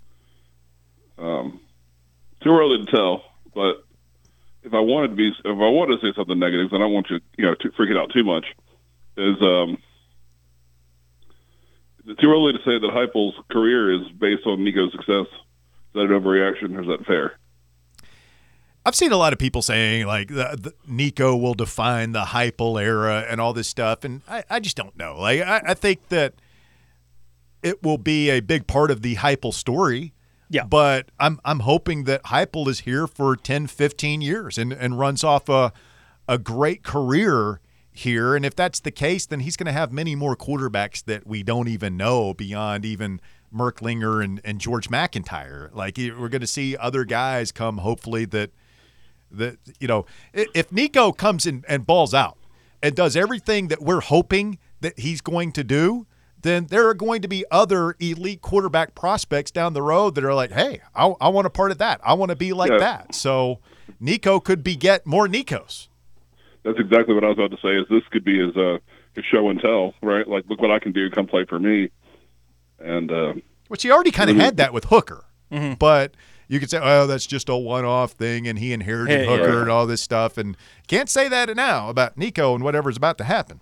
[1.18, 1.60] Um,
[2.42, 3.84] too early to tell, but
[4.62, 6.92] if I wanted to be, if I wanted to say something negative, and I don't
[6.92, 8.44] want you, you know, to freak it out too much,
[9.16, 9.78] is um,
[12.04, 15.26] is it too early to say that Heupel's career is based on Nico's success.
[15.26, 17.38] Is that an overreaction, or is that fair?
[18.86, 22.80] I've seen a lot of people saying like the, the Nico will define the Heupel
[22.80, 25.18] era and all this stuff, and I, I just don't know.
[25.18, 26.34] Like I, I think that
[27.64, 30.12] it will be a big part of the Heupel story.
[30.48, 30.66] Yeah.
[30.66, 35.24] But I'm I'm hoping that Heupel is here for 10, 15 years and, and runs
[35.24, 35.72] off a
[36.28, 38.36] a great career here.
[38.36, 41.42] And if that's the case, then he's going to have many more quarterbacks that we
[41.42, 43.20] don't even know beyond even
[43.52, 45.70] Merklinger and, and George MacIntyre.
[45.74, 48.50] Like we're going to see other guys come, hopefully that
[49.30, 52.36] that you know if Nico comes in and balls out
[52.82, 56.06] and does everything that we're hoping that he's going to do,
[56.42, 60.34] then there are going to be other elite quarterback prospects down the road that are
[60.34, 62.00] like, hey, I, I want a part of that.
[62.04, 62.78] I want to be like Yeah.
[62.78, 63.14] that.
[63.14, 63.58] So
[63.98, 65.88] Nico could beget more Nikos.
[66.62, 67.76] That's exactly what I was about to say.
[67.76, 68.78] Is this could be his uh,
[69.14, 70.28] his show and tell, right?
[70.28, 71.08] Like, look what I can do.
[71.10, 71.90] Come play for me.
[72.78, 73.34] And uh,
[73.68, 75.24] Which he already kind of had that with Hooker.
[75.78, 76.12] But
[76.48, 79.54] you could say, oh, that's just a one off thing and he inherited Hey, Hooker
[79.54, 79.60] yeah.
[79.62, 80.38] and all this stuff.
[80.38, 80.56] And
[80.86, 83.60] can't say that now about Nico and whatever's about to happen.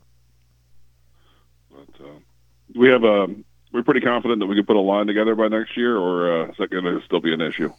[1.71, 2.09] but, uh,
[2.75, 5.77] we have um, we're pretty confident that we can put a line together by next
[5.77, 7.73] year, or uh, is that going to still be an issue?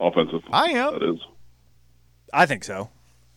[0.00, 0.98] Offensive, I am.
[0.98, 1.20] that is.
[2.32, 2.90] I think so.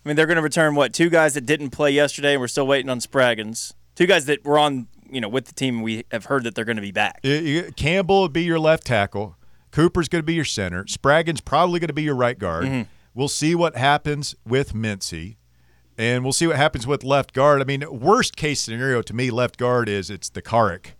[0.03, 2.47] I mean, they're going to return what two guys that didn't play yesterday, and we're
[2.47, 3.73] still waiting on Spraggins.
[3.95, 5.81] Two guys that were on, you know, with the team.
[5.81, 7.19] We have heard that they're going to be back.
[7.23, 9.35] You- you- Campbell would be your left tackle.
[9.71, 10.83] Cooper's going to be your center.
[10.85, 12.65] Spraggins probably going to be your right guard.
[12.65, 12.81] Mm-hmm.
[13.13, 15.37] We'll see what happens with Mincey.
[15.97, 17.59] And we'll see what happens with left guard.
[17.61, 20.91] I mean, worst case scenario to me, left guard is it's the Karic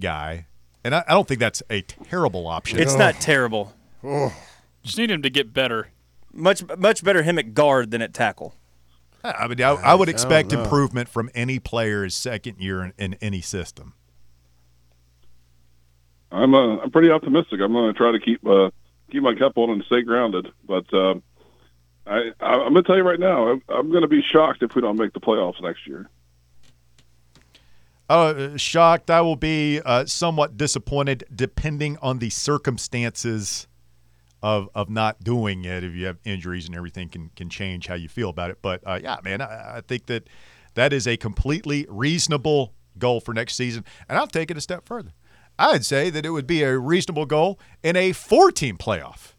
[0.00, 0.46] guy.
[0.82, 2.80] And I, I don't think that's a terrible option.
[2.80, 3.20] It's not oh.
[3.20, 3.72] terrible.
[4.02, 4.34] Oh.
[4.82, 5.90] Just need him to get better.
[6.32, 8.54] Much much better him at guard than at tackle.
[9.22, 12.92] I mean, I, I would expect don't improvement from any player his second year in,
[12.96, 13.94] in any system.
[16.32, 17.60] I'm uh, I'm pretty optimistic.
[17.60, 18.70] I'm going to try to keep uh,
[19.10, 20.48] keep my cup on and stay grounded.
[20.66, 21.14] But uh,
[22.06, 24.62] I, I I'm going to tell you right now, I'm, I'm going to be shocked
[24.62, 26.08] if we don't make the playoffs next year.
[28.08, 29.10] Uh, shocked.
[29.10, 33.66] I will be uh, somewhat disappointed, depending on the circumstances
[34.42, 35.84] of of not doing it.
[35.84, 38.58] If you have injuries and everything, can can change how you feel about it.
[38.62, 40.28] But uh, yeah, man, I, I think that
[40.74, 43.84] that is a completely reasonable goal for next season.
[44.08, 45.12] And I'll take it a step further.
[45.60, 49.34] I'd say that it would be a reasonable goal in a four-team playoff.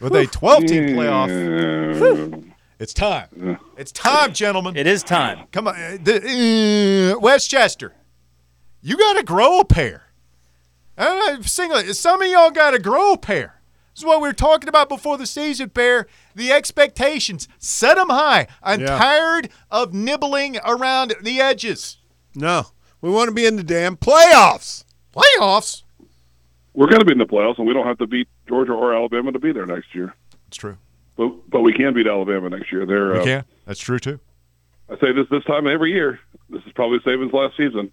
[0.00, 3.58] With a 12-team playoff, it's time.
[3.78, 4.76] It's time, gentlemen.
[4.76, 5.46] It is time.
[5.52, 7.94] Come on, uh, the, uh, Westchester.
[8.82, 10.02] You got to grow a pair.
[10.98, 13.60] Uh, single, some of y'all got to grow a pair.
[13.94, 16.06] This is what we were talking about before the season, Bear.
[16.34, 18.48] The expectations, set them high.
[18.62, 18.98] I'm Yeah.
[18.98, 21.96] tired of nibbling around the edges.
[22.34, 22.66] No,
[23.00, 24.83] we want to be in the damn playoffs.
[25.14, 25.82] Playoffs.
[26.74, 28.94] We're going to be in the playoffs, and we don't have to beat Georgia or
[28.94, 30.14] Alabama to be there next year.
[30.48, 30.76] It's true.
[31.16, 32.84] But but we can beat Alabama next year.
[32.84, 33.44] They're We uh, can.
[33.66, 34.18] That's true too.
[34.88, 36.18] I say this this time every year.
[36.50, 37.92] This is probably Saban's last season.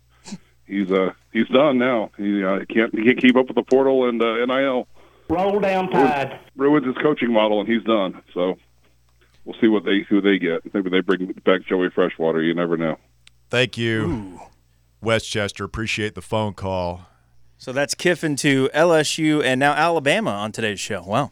[0.66, 2.12] He's uh he's done now.
[2.18, 4.88] He uh, can't he can't keep up with the portal and uh, NIL.
[5.30, 6.40] Roll down tide.
[6.56, 8.22] Ruins his coaching model, and he's done.
[8.34, 8.58] So
[9.46, 10.74] we'll see what they who they get.
[10.74, 12.42] Maybe they bring back Joey Freshwater.
[12.42, 12.98] You never know.
[13.50, 14.40] Thank you,
[15.02, 15.64] Westchester.
[15.64, 17.08] Appreciate the phone call.
[17.62, 21.04] So that's Kiffin to LSU and now Alabama on today's show.
[21.04, 21.32] Wow.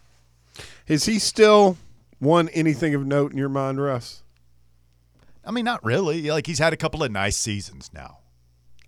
[0.87, 1.75] Is he still
[2.21, 4.21] won anything of note in your mind, Russ?
[5.43, 6.29] I mean, not really.
[6.29, 8.19] Like he's had a couple of nice seasons now.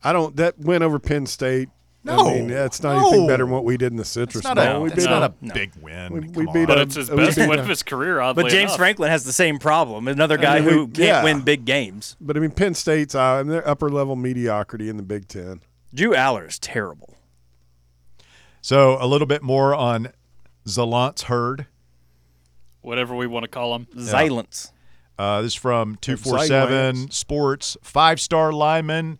[0.03, 0.35] I don't.
[0.35, 1.69] That win over Penn State.
[2.03, 2.29] No.
[2.29, 3.07] I mean, that's not No.
[3.07, 4.65] anything better than what we did in the Citrus It's not Bowl.
[4.75, 6.13] a, we it's beat not a- a big win.
[6.13, 6.53] We- Come we on.
[6.53, 8.77] beat But a- it's his we best win of his career, oddly But James enough.
[8.77, 10.07] Franklin has the same problem.
[10.07, 11.23] Another guy mean, we- who can't yeah.
[11.23, 12.17] win big games.
[12.21, 15.61] But I mean, Penn State's uh, and they're upper level mediocrity in the Big Ten.
[15.91, 17.10] Drew Allar is terrible.
[18.61, 20.09] So a little bit more on
[20.67, 21.67] Zalance Heard.
[22.81, 23.87] Whatever we want to call him.
[23.97, 24.71] Silence.
[25.17, 27.13] Uh, this is from 247 Zalance.
[27.13, 27.77] Sports.
[27.83, 29.19] Five star lineman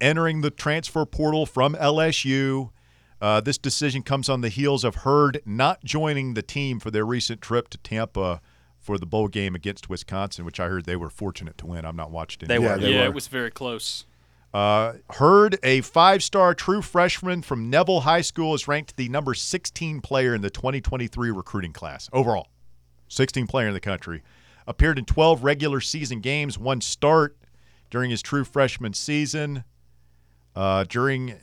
[0.00, 2.70] entering the transfer portal from LSU.
[3.20, 7.04] Uh, this decision comes on the heels of Heard not joining the team for their
[7.06, 8.40] recent trip to Tampa
[8.78, 11.84] for the bowl game against Wisconsin, which I heard they were fortunate to win.
[11.84, 12.42] I'm not watching.
[12.42, 12.48] it.
[12.48, 12.80] They Yeah, were.
[12.80, 13.06] they yeah, were.
[13.06, 14.04] it was very close.
[14.56, 19.34] Uh, Heard, a five star true freshman from Neville High School, is ranked the number
[19.34, 22.48] 16 player in the 2023 recruiting class overall.
[23.08, 24.22] 16 player in the country.
[24.66, 27.36] Appeared in 12 regular season games, one start
[27.90, 29.62] during his true freshman season.
[30.54, 31.34] Uh, during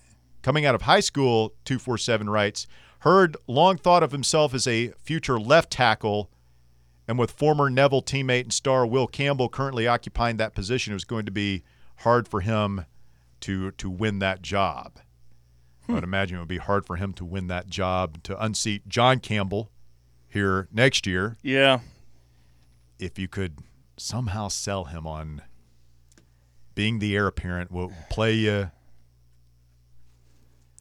[0.41, 2.65] coming out of high school, 247 writes
[3.01, 6.31] Heard long thought of himself as a future left tackle,
[7.07, 11.05] and with former Neville teammate and star Will Campbell currently occupying that position, it was
[11.05, 11.63] going to be
[11.97, 12.85] hard for him
[13.43, 14.99] to to win that job.
[15.87, 18.87] I would imagine it would be hard for him to win that job to unseat
[18.87, 19.69] John Campbell
[20.29, 21.79] here next year Yeah.
[22.99, 23.59] if you could
[23.97, 25.41] somehow sell him on
[26.73, 27.69] being the heir apparent.
[27.71, 28.71] We'll play you.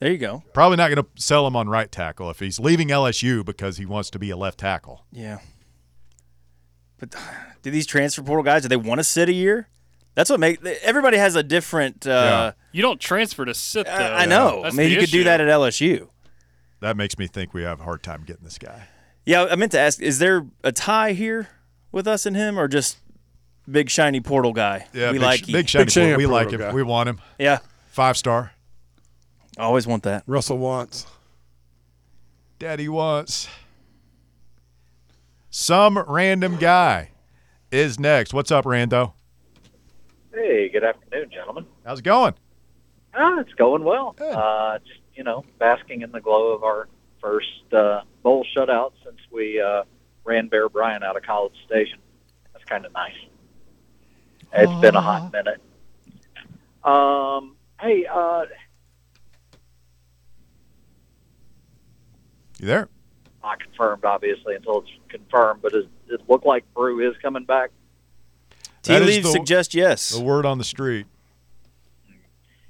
[0.01, 0.43] There you go.
[0.53, 3.87] Probably not going to sell him on right tackle if he's leaving LSU because he
[3.87, 5.05] wants to be a left tackle.
[5.13, 5.39] Yeah.
[6.99, 7.19] But uh,
[7.63, 9.69] do these transfer portal guys do they want to sit a year?
[10.15, 12.07] That's what make everybody has a different.
[12.07, 13.93] Uh, You don't transfer to sit though.
[13.93, 14.63] I, I know.
[14.65, 16.09] I mean, the you could do that at LSU.
[16.81, 18.89] That makes me think we have a hard time getting this guy.
[19.25, 21.49] Yeah, I meant to ask: Is there a tie here
[21.93, 22.99] with us and him, or just
[23.71, 24.87] big shiny portal guy?
[24.93, 25.53] Yeah, we big, like sh- you.
[25.55, 25.91] big shiny.
[25.91, 26.19] shiny boy.
[26.19, 26.61] we like him.
[26.61, 26.73] guy.
[26.73, 27.21] We want him.
[27.39, 28.53] Yeah, Five star.
[29.57, 30.25] I always want that.
[30.27, 31.07] Russell wants.
[32.59, 33.49] Daddy wants.
[35.51, 37.11] Some random guy
[37.71, 38.33] is next.
[38.33, 39.13] What's up, Rando?
[40.33, 41.67] Hey, good afternoon, gentlemen.
[41.85, 42.35] How's it going?
[43.15, 44.13] Ah, it's going well.
[44.17, 44.33] Good.
[44.35, 46.89] Uh, just you know, basking in the glow of our
[47.21, 49.83] first uh, bowl shutout since we uh,
[50.25, 51.99] ran Bear Bryant out of College Station.
[52.53, 53.13] That's kind of nice.
[54.55, 55.61] It's been a hot minute.
[56.85, 58.45] Um, hey, uh,
[62.59, 62.89] You there?
[63.43, 67.71] not confirmed obviously until it's confirmed, but does it look like Bru is coming back?
[68.83, 70.11] Tea That is leaves the- suggest yes.
[70.11, 71.07] The word on the street.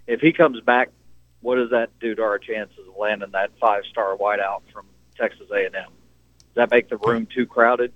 [0.06, 0.90] If he comes back,
[1.40, 5.72] what does that do to our chances of landing that five-star wideout from Texas A&M?
[5.72, 5.86] Does
[6.54, 7.92] that make the room too crowded?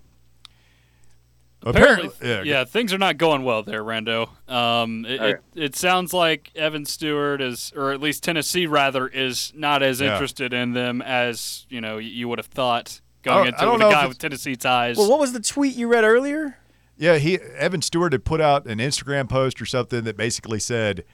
[1.63, 4.29] Apparently, Apparently, yeah, things are not going well there, Rando.
[4.49, 5.31] Um, it, Okay.
[5.57, 10.01] it, it sounds like Evan Stewart is, or at least Tennessee rather, is not as
[10.01, 10.13] Yeah.
[10.13, 13.91] interested in them as you know you would have thought going into I with a
[13.91, 14.97] guy with Tennessee ties.
[14.97, 16.57] Well, what was the tweet you read earlier?
[16.99, 21.05] Yeah, he Evan Stewart had put out an Instagram post or something that basically said,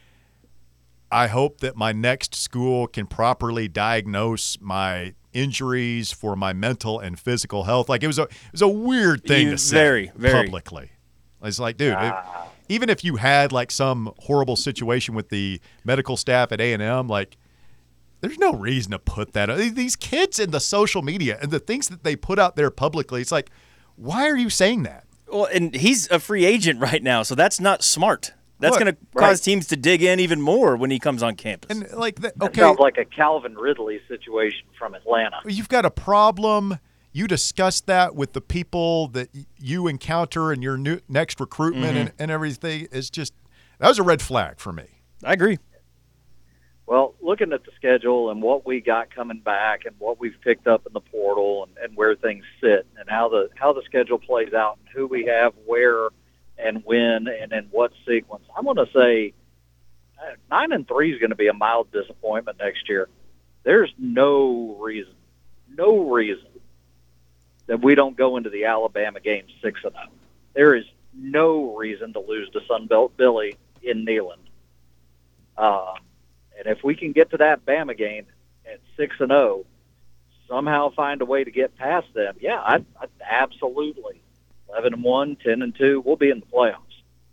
[1.10, 7.18] "I hope that my next school can properly diagnose my injuries for my mental and
[7.18, 10.12] physical health." Like it was a it was a weird thing You- to say very,
[10.14, 10.44] very.
[10.44, 10.90] publicly.
[11.42, 12.46] It's like, dude, if- ah.
[12.68, 16.80] even if you had like some horrible situation with the medical staff at A and
[16.82, 17.36] M, like
[18.20, 19.48] there's no reason to put that.
[19.74, 23.20] These kids in the social media and the things that they put out there publicly,
[23.20, 23.50] it's like,
[23.96, 25.01] why are you saying that?
[25.32, 28.32] Well, and he's a free agent right now, so that's not smart.
[28.60, 28.84] That's What?
[28.84, 31.76] going to cause teams to dig in even more when he comes on campus.
[31.76, 35.38] And like, the, That okay, sounds like a Calvin Ridley situation from Atlanta.
[35.46, 36.78] you've got a problem.
[37.10, 41.98] You discuss that with the people that you encounter in your new, next recruitment mm-hmm.
[41.98, 42.86] and, and everything.
[42.92, 43.34] It's just
[43.80, 44.84] that was a red flag for me.
[45.24, 45.58] I agree.
[46.86, 50.66] Well, looking at the schedule and what we got coming back and what we've picked
[50.66, 54.18] up in the portal and, and where things sit and how the how the schedule
[54.18, 56.08] plays out and who we have where
[56.58, 59.32] and when and in what sequence, I'm going to say
[60.20, 63.08] uh, nine and three is going to be a mild disappointment next year.
[63.64, 65.14] There's no reason,
[65.68, 66.48] no reason
[67.66, 70.06] that we don't go into the Alabama game six and zero.
[70.54, 74.36] There is no reason to lose to Sunbelt Billy in Neyland.
[75.56, 75.94] Uh,
[76.64, 78.26] and if we can get to that Bama game
[78.66, 79.64] at six and zero,
[80.48, 84.22] somehow find a way to get past them, yeah, I, I absolutely
[84.68, 86.76] eleven and one, 10 and two, we'll be in the playoffs.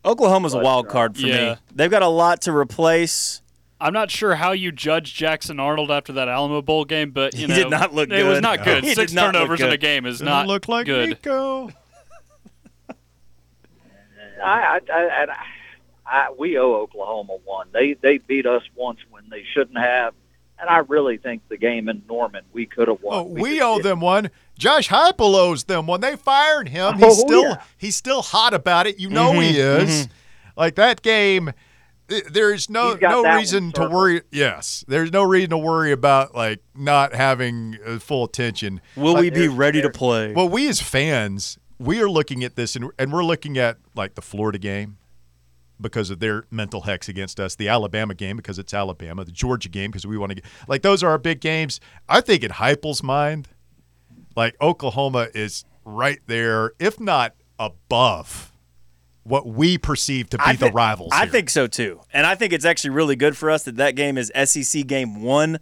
[0.05, 1.53] Oklahoma's a wild card for yeah.
[1.53, 1.59] me.
[1.75, 3.41] They've got a lot to replace.
[3.81, 7.41] I'm not sure how you judge Jackson Arnold after that Alamo Bowl game, but you
[7.41, 8.43] He know, did not look It was good.
[8.43, 8.83] not good.
[8.83, 11.09] He Six did not look turnovers in a game is Doesn't not look like good.
[11.09, 11.69] Nico.
[14.43, 15.25] I, I, I,
[16.11, 17.67] I, I, we owe Oklahoma one.
[17.73, 20.13] They they beat us once when they shouldn't have,
[20.59, 23.17] and I really think the game in Norman we could have won.
[23.19, 24.29] Oh, we just owe them one.
[24.57, 26.01] Josh Heupel owes them one.
[26.01, 26.95] They fired him.
[26.95, 27.61] He's Oh, still yeah.
[27.77, 28.99] he's still hot about it.
[28.99, 30.07] You know he is.
[30.57, 31.51] Like that game.
[32.31, 34.23] There's no no reason to worry.
[34.31, 38.81] Yes, there's no reason to worry about like not having uh, full attention.
[38.95, 40.33] Will we be ready to play?
[40.33, 44.15] Well, we as fans, we are looking at this and, and we're looking at like
[44.15, 44.97] the Florida game
[45.81, 49.69] because of their mental hex against us, the Alabama game because it's Alabama, the Georgia
[49.69, 51.79] game because we want to get like those are our big games.
[52.07, 53.47] I think in Heupel's mind,
[54.35, 58.51] like Oklahoma is right there, if not above
[59.23, 61.11] what we perceive to be I the rivals.
[61.13, 61.27] I here.
[61.27, 64.17] think so too, and I think it's actually really good for us that that game
[64.17, 65.59] is SEC game one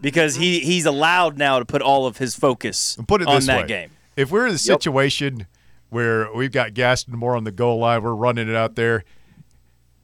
[0.00, 3.46] because he he's allowed now to put all of his focus put it on this
[3.46, 3.66] that way.
[3.66, 3.90] game.
[4.16, 5.46] If we're in the situation
[5.94, 9.04] where we've got Gaston Moore on the goal line, we're running it out there.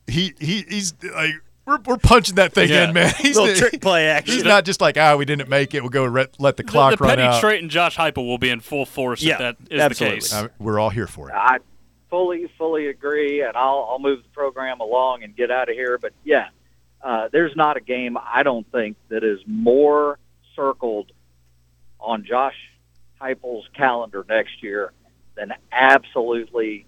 [0.07, 1.33] He he he's like
[1.65, 2.87] we're, we're punching that thing Yeah.
[2.87, 3.13] in, man.
[3.17, 4.33] He's Little trick play action.
[4.33, 5.81] He's not just like ah, we didn't make it.
[5.81, 7.39] We'll go let, let the The, clock the run petty out.
[7.39, 10.15] trait and Josh Heupel will be in full force Yeah, if that is absolutely.
[10.17, 10.33] the case.
[10.33, 11.35] Uh, we're all here for it.
[11.35, 11.59] I
[12.09, 15.97] fully, fully agree, and I'll, I'll move the program along and get out of here.
[16.01, 16.47] But yeah,
[17.01, 20.17] uh, there's not a game I don't think that is more
[20.55, 21.11] circled
[21.99, 22.55] on Josh
[23.21, 24.91] Heupel's calendar next year
[25.35, 26.85] than absolutely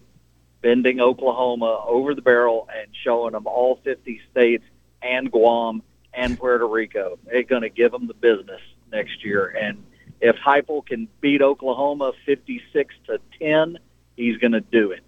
[0.62, 4.64] bending Oklahoma over the barrel and showing them all 50 states
[5.02, 7.20] and Guam and Puerto Rico.
[7.26, 9.48] They're going to give them the business next year.
[9.48, 9.84] And
[10.22, 13.78] if Heupel can beat Oklahoma 56 to 10,
[14.16, 15.02] he's going to do it.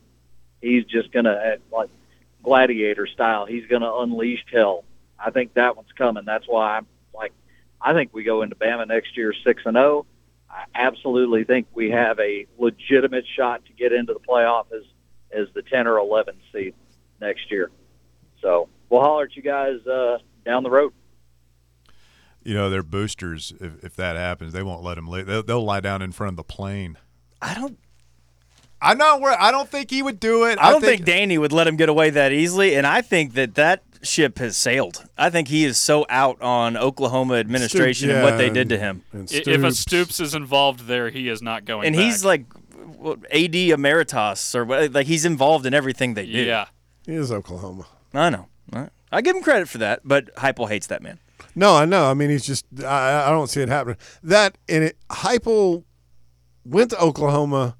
[0.61, 1.89] He's just going to, like
[2.43, 4.83] gladiator style, he's going to unleash hell.
[5.17, 6.25] I think that one's coming.
[6.25, 7.31] That's why I'm like,
[7.81, 10.05] I think we go into Bama next year 6 and 0.
[10.55, 14.83] I absolutely think we have a legitimate shot to get into the playoff as
[15.35, 16.73] as the 10 or 11 seed
[17.19, 17.71] next year.
[18.41, 20.93] So we'll holler at you guys uh, down the road.
[22.43, 23.53] You know, their boosters.
[23.59, 25.07] If, if that happens, they won't let him.
[25.07, 26.97] Lay, they'll, they'll lie down in front of the plane.
[27.41, 27.77] I don't.
[28.81, 29.39] I'm not where.
[29.41, 30.59] I don't think he would do it.
[30.59, 33.55] I don't think, Danny would let him get away that easily, and I think that
[33.55, 35.05] that ship has sailed.
[35.17, 39.03] I think he is so out on Oklahoma administration and what they did to him,
[39.13, 41.87] And I- If a Stoops is involved there, he is not going.
[41.87, 42.45] and he's like
[43.31, 46.31] AD emeritus or like he's involved in everything they do.
[46.43, 46.65] yeah.
[47.05, 47.85] he is Oklahoma.
[48.13, 48.47] I know.
[48.73, 51.19] I- I give him credit for that, but Heupel hates that man.
[51.53, 52.09] No, I know.
[52.09, 52.65] I mean, he's just.
[52.83, 53.95] I, I don't see it happening.
[54.23, 54.97] That and it.
[55.09, 55.83] Heupel
[56.65, 57.77] went to Oklahoma,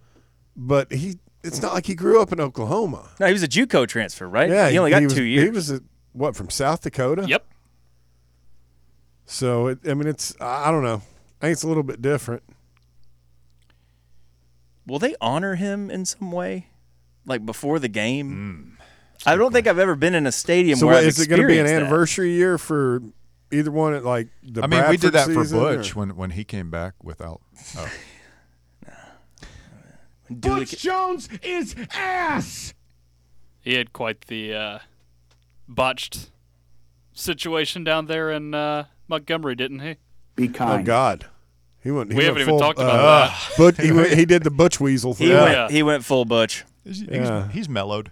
[0.56, 1.16] but he.
[1.44, 3.10] It's not like he grew up in Oklahoma.
[3.20, 4.50] No, he was a JUCO transfer, right?
[4.50, 5.44] Yeah, he only got was, two years.
[5.44, 5.82] He was a,
[6.16, 7.26] what from South Dakota.
[7.28, 7.46] Yep.
[9.26, 10.36] So it, I mean, it's.
[10.40, 11.02] I I don't know.
[11.42, 12.44] I think it's a little bit different.
[14.88, 16.68] Will they honor him in some way?
[17.28, 18.78] like before the game.
[19.26, 21.28] I don't think I've ever been in a stadium So where what, I've is it
[21.28, 21.82] going to be an experienced that.
[21.88, 23.02] anniversary year for
[23.52, 23.96] either one?
[23.96, 26.30] At like the I mean, we did that Bradford for season, Butch or- when, when
[26.32, 27.42] he came back without.
[27.78, 27.92] Oh.
[30.40, 32.74] Dooley- Jones is ass.
[33.62, 34.80] He had quite the uh,
[35.68, 36.30] botched
[37.14, 39.96] situation down there in uh, Montgomery, didn't he?
[40.36, 40.82] Be kind.
[40.82, 40.86] Oh.
[40.86, 41.26] God,
[41.82, 42.12] he went.
[42.12, 43.52] He We went haven't even talked uh, about that.
[43.58, 45.28] But he went, he did the Butch Weasel thing.
[45.28, 45.44] he Yeah.
[45.62, 46.66] went he went full Butch.
[46.84, 47.48] He's, he's- Yeah.
[47.50, 48.12] he's mellowed.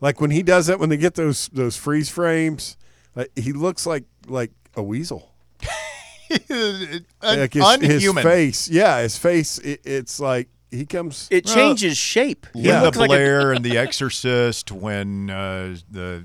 [0.00, 2.76] Like when he does that, when they get those those freeze frames,
[3.14, 5.32] like, he looks like like a weasel.
[6.50, 9.58] Un- like his, his face, yeah, his face.
[9.58, 11.28] It, it's like he comes.
[11.30, 12.46] It changes shape.
[12.52, 16.24] He Linda looks like a- Blair and The Exorcist when uh, the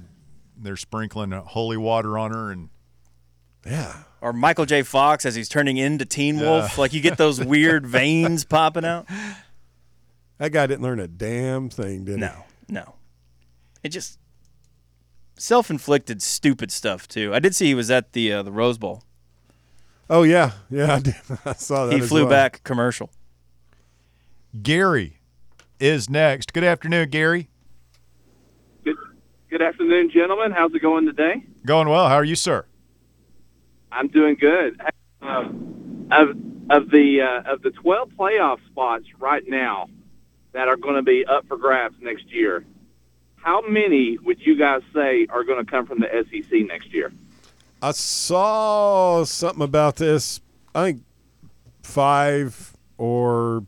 [0.61, 2.69] they're sprinkling holy water on her and
[3.65, 4.81] yeah, or Michael J.
[4.81, 6.77] Fox as he's turning into Teen Wolf.
[6.77, 9.07] Like you get those weird veins popping out.
[10.39, 12.21] that guy didn't learn a damn thing, did he?
[12.21, 12.33] No,
[12.67, 12.95] no.
[13.83, 14.17] It just
[15.37, 17.33] self-inflicted stupid stuff too.
[17.33, 19.03] I did see he was at the uh, the Rose Bowl.
[20.09, 21.15] Oh yeah, yeah, I did.
[21.45, 21.93] I saw that.
[21.93, 22.31] He as flew well.
[22.31, 23.11] back commercial.
[24.61, 25.19] Gary
[25.79, 26.51] is next.
[26.51, 27.50] Good afternoon, Gary.
[29.51, 30.51] Good, good afternoon, gentlemen.
[30.51, 31.43] How's it going today?
[31.65, 32.07] Going well.
[32.07, 32.65] How are you, sir?
[33.91, 34.81] I'm doing good.
[35.21, 36.29] Um, of
[36.69, 39.87] of the uh, of the 12 playoff spots right now
[40.53, 42.65] that are going to be up for grabs next year,
[43.35, 47.11] how many would you guys say are going to come from the SEC next year?
[47.81, 50.39] I saw something about this.
[50.73, 51.03] I think
[51.83, 53.65] five or,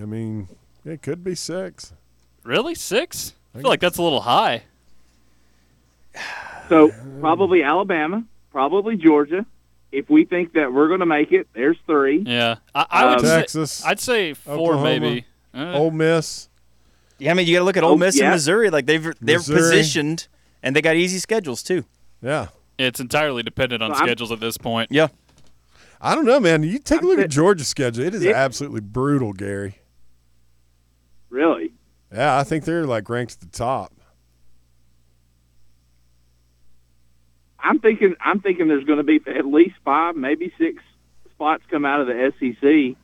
[0.00, 0.48] I mean,
[0.84, 1.92] it could be six.
[2.44, 2.74] Really?
[2.74, 3.34] Six?
[3.54, 4.62] I feel like that's a little high.
[6.68, 6.90] So
[7.20, 9.44] probably Alabama, probably Georgia.
[9.90, 12.20] If we think that we're going to make it, there's three.
[12.26, 12.56] Yeah.
[12.74, 15.26] I, I would Um, say, Texas, I'd say four Oklahoma, maybe.
[15.52, 16.48] Uh, Ole Miss.
[17.18, 18.24] Yeah, I mean you got to look at Ole Oh, Miss yeah.
[18.26, 18.70] and Missouri.
[18.70, 19.58] Like they've they're Missouri.
[19.60, 20.28] positioned
[20.62, 21.84] and they got easy schedules too.
[22.22, 22.48] Yeah.
[22.78, 24.90] It's entirely dependent on So I'm- schedules at this point.
[24.90, 25.08] Yeah.
[26.00, 26.62] I don't know, man.
[26.62, 28.04] You take a look at Georgia's schedule.
[28.04, 28.32] It is Yeah.
[28.32, 29.76] absolutely brutal, Gary.
[31.30, 31.72] Really?
[32.12, 33.92] Yeah, I think they're like ranked at the top.
[37.62, 40.82] I'm thinking I'm thinking there's going to be at least five, maybe six
[41.34, 42.96] spots come out of the SEC.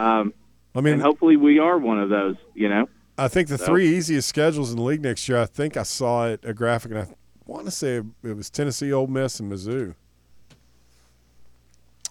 [0.00, 0.32] Um,
[0.74, 2.36] I mean, and hopefully we are one of those.
[2.54, 2.88] You know,
[3.18, 5.38] I think the So- three easiest schedules in the league next year.
[5.38, 7.06] I think I saw it a graphic, and I
[7.46, 9.94] want to say it was Tennessee, Ole Miss, and Mizzou.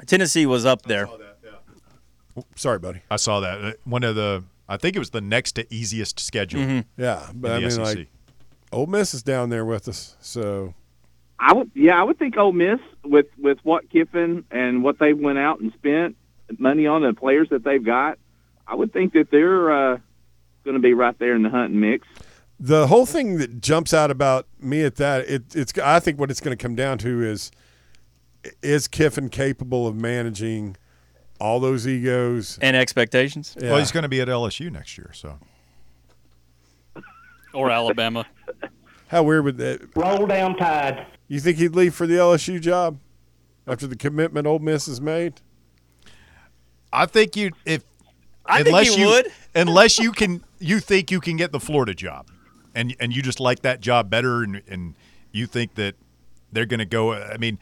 [0.05, 1.07] Tennessee was up there.
[2.55, 2.99] Sorry, buddy.
[3.09, 3.63] I saw that.
[3.63, 7.01] Uh, One of the, I think it was the next to easiest schedule Mm-hmm.
[7.01, 7.83] Yeah, but I the mean, SEC.
[7.85, 8.07] like
[8.73, 10.73] Ole Miss is down there with us, so
[11.39, 15.13] I would yeah I would think Ole Miss with with what Kiffin and what they
[15.13, 16.15] went out and spent
[16.57, 18.17] money on the players that they've got.
[18.67, 19.97] I would think that they're uh,
[20.63, 22.07] going to be right there in the hunting mix.
[22.59, 26.31] the whole thing that jumps out about me at that it, it's I think what
[26.31, 27.51] it's going to come down to is
[28.61, 30.77] is Kiffin capable of managing
[31.39, 32.57] all those egos?
[32.61, 33.57] And expectations.
[33.59, 33.71] Yeah.
[33.71, 35.37] Well, he's going to be at LSU next year, so
[37.53, 38.25] Or Alabama.
[39.07, 39.81] How weird would that?
[39.95, 41.05] Roll down tide.
[41.27, 42.99] You think he'd leave for the LSU job
[43.67, 45.41] after the commitment Ole Miss has made?
[46.93, 47.83] I think you if
[48.45, 49.31] I think unless he you would.
[49.55, 52.29] unless you can you think you can get the Florida job,
[52.73, 54.95] and and you just like that job better, and and
[55.31, 55.95] you think that
[56.51, 57.13] they're going to go.
[57.13, 57.59] I mean,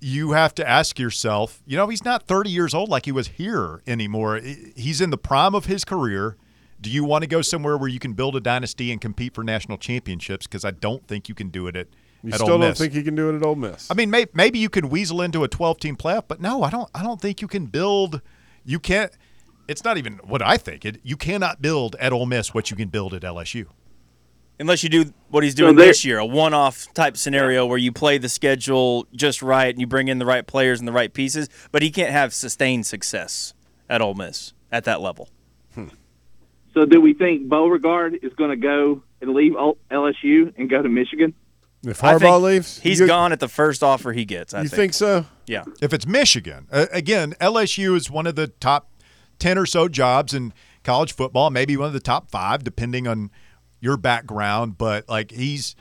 [0.00, 1.62] you have to ask yourself.
[1.66, 4.40] You know, he's not 30 years old like he was here anymore.
[4.76, 6.36] He's in the prime of his career.
[6.80, 9.44] Do you want to go somewhere where you can build a dynasty and compete for
[9.44, 10.46] national championships?
[10.46, 11.86] Because I don't think you can do it at
[12.22, 12.78] You at still Ole don't Miss.
[12.78, 13.90] think he can do it at Ole Miss?
[13.90, 16.70] I mean, may, maybe you can weasel into a 12 team playoff, but no, I
[16.70, 16.88] don't.
[16.94, 18.20] I don't think you can build.
[18.64, 19.12] You can't.
[19.68, 20.84] It's not even what I think.
[20.84, 23.66] It, you cannot build at Ole Miss what you can build at LSU.
[24.60, 27.90] Unless you do what he's doing they- this year, a one-off type scenario where you
[27.90, 31.12] play the schedule just right and you bring in the right players and the right
[31.12, 33.54] pieces, but he can't have sustained success
[33.88, 35.28] at Ole Miss at that level.
[35.74, 35.88] Hmm.
[36.74, 39.52] So do we think Beauregard is going to go and leave
[39.90, 41.34] LSU and go to Michigan?
[41.84, 44.54] If I Harbaugh leaves, He's you, gone at the first offer he gets.
[44.54, 44.76] I You think.
[44.76, 45.26] think so?
[45.46, 45.64] Yeah.
[45.80, 48.88] If it's Michigan, uh, again, LSU is one of the top
[49.38, 50.52] 10 or so jobs in
[50.84, 53.30] college football, maybe one of the top five, depending on
[53.80, 54.78] your background.
[54.78, 55.74] But like he's,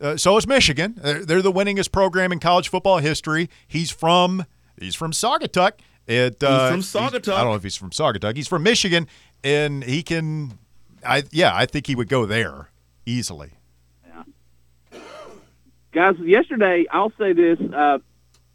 [0.00, 0.94] uh, so is Michigan.
[1.02, 3.50] They're, they're the winningest program in college football history.
[3.66, 4.44] He's from,
[4.80, 5.72] he's from Saugatuck.
[6.06, 7.34] It, uh, from Saugatuck.
[7.34, 8.34] I don't know if he's from Saugatuck.
[8.36, 9.06] He's from Michigan,
[9.44, 10.58] and he can,
[11.04, 12.70] I yeah, I think he would go there
[13.04, 13.57] easily.
[15.98, 17.58] Guys, yesterday I'll say this.
[17.58, 17.98] Uh,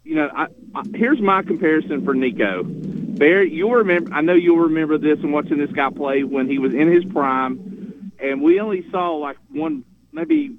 [0.02, 2.62] you know, I, I, here's my comparison for Nico.
[2.64, 4.14] Barry, you'll remember.
[4.14, 7.04] I know you'll remember this and watching this guy play when he was in his
[7.04, 8.12] prime.
[8.18, 10.56] and we only saw like one, maybe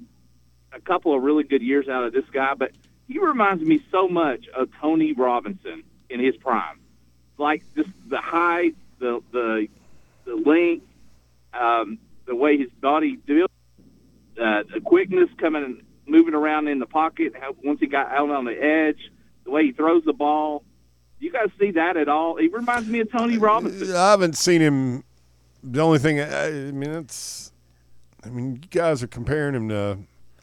[0.72, 2.70] a couple of really good years out of this guy, but
[3.08, 6.78] he reminds me so much of Tony Robinson in his prime.
[7.36, 9.66] Like just the height, the the
[10.24, 10.86] the length,
[11.52, 13.50] um, the way his body built,
[14.40, 17.32] uh, the quickness coming moving around in the pocket.
[17.38, 19.10] How, once he got out on the edge,
[19.44, 20.64] the way he throws the ball.
[21.18, 22.36] You guys see that at all?
[22.36, 23.94] He reminds me of Tony uh, Robinson.
[23.96, 25.02] I haven't seen him.
[25.62, 27.52] The only thing I, I mean, it's.
[28.24, 29.98] I mean, you guys are comparing him to.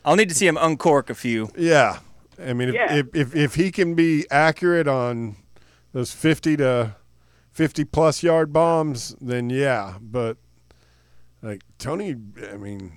[0.05, 1.49] I'll need to see him uncork a few.
[1.57, 1.99] Yeah,
[2.41, 2.93] I mean, if Yeah.
[2.95, 5.36] if, if if he can be accurate on
[5.91, 6.95] those fifty to
[7.51, 9.97] fifty plus yard bombs, then yeah.
[10.01, 10.38] But
[11.41, 12.16] like Tony,
[12.51, 12.93] I mean,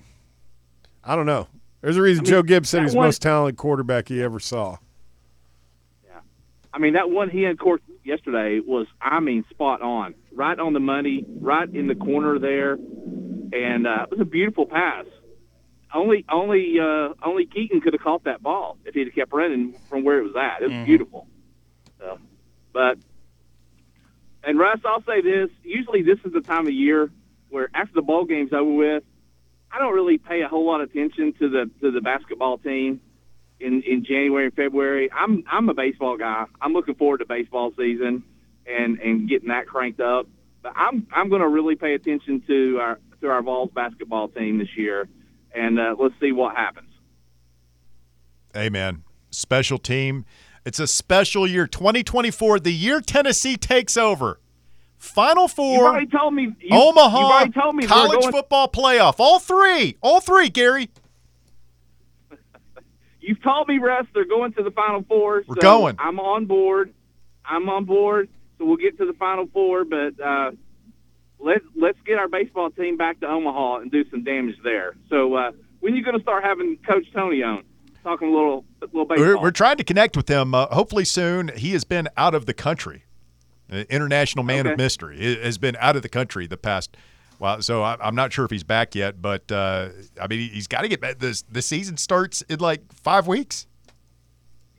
[1.03, 1.47] I don't know.
[1.81, 4.39] There's a reason I mean, Joe Gibbs said he's the most talented quarterback he ever
[4.39, 4.77] saw.
[6.05, 6.19] Yeah.
[6.73, 10.79] I mean, that one he court yesterday was, I mean, spot on, right on the
[10.79, 15.05] money, right in the corner there, and uh, it was a beautiful pass.
[15.93, 19.73] Only, only, uh, only Keyton could have caught that ball if he'd have kept running
[19.89, 20.61] from where it was at.
[20.61, 20.85] It was Mhm.
[20.85, 21.27] beautiful.
[21.99, 22.19] So,
[22.73, 22.97] but,
[24.43, 27.09] and Russ, I'll say this: usually, this is the time of year
[27.49, 29.03] where after the ball game's over with,
[29.71, 33.01] I don't really pay a whole lot of attention to the to the basketball team
[33.59, 35.09] in in January and February.
[35.11, 36.45] I'm I'm a baseball guy.
[36.61, 38.23] I'm looking forward to baseball season
[38.65, 40.27] and and getting that cranked up.
[40.63, 44.59] But I'm I'm going to really pay attention to our to our Vols basketball team
[44.59, 45.07] this year,
[45.53, 46.89] and uh, let's see what happens.
[48.55, 49.03] Amen.
[49.29, 50.25] Special team.
[50.65, 54.41] It's a special year, 2024, the year Tennessee takes over.
[54.97, 56.55] Final four, already told me.
[56.59, 59.15] You, Omaha, already told me college going, football playoff.
[59.19, 59.95] All three.
[60.01, 60.89] All three, Gary.
[63.21, 65.43] You've told me, Russ, they're going to the Final Four.
[65.47, 65.95] We're so going.
[65.99, 66.93] I'm on board.
[67.45, 68.29] I'm on board.
[68.57, 70.51] So we'll get to the Final Four, but uh,
[71.39, 74.95] let let's get our baseball team back to Omaha and do some damage there.
[75.09, 77.63] So uh, when are you going to start having Coach Tony on,
[78.03, 79.27] talking a little a little baseball?
[79.27, 80.55] We're, we're trying to connect with him.
[80.55, 81.51] Uh, hopefully soon.
[81.55, 83.03] He has been out of the country.
[83.71, 86.95] Uh, international man of mystery He has been out of the country the past.
[87.39, 89.89] Well, so I, I'm not sure if he's back yet, but uh,
[90.21, 91.19] I mean he's got to get back.
[91.19, 93.67] This the season starts in like five weeks.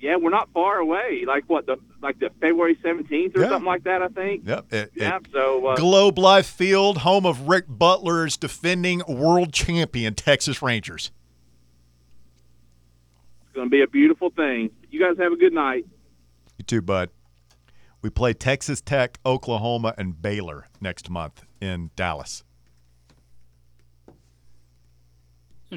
[0.01, 1.25] yeah, we're not far away.
[1.27, 3.49] Like what the like the February 17th or Yeah.
[3.51, 4.01] something like that.
[4.03, 4.47] I think.
[4.47, 4.73] Yep.
[4.73, 5.17] At, Yeah.
[5.17, 11.11] at So uh, Globe Life Field, home of Rick Butler's defending world champion Texas Rangers.
[13.43, 14.71] it's going to be a beautiful thing.
[14.91, 15.85] You guys have a good night.
[16.59, 17.11] You too, bud.
[18.03, 22.45] We play Texas Tech, Oklahoma, and Baylor next month in Dallas.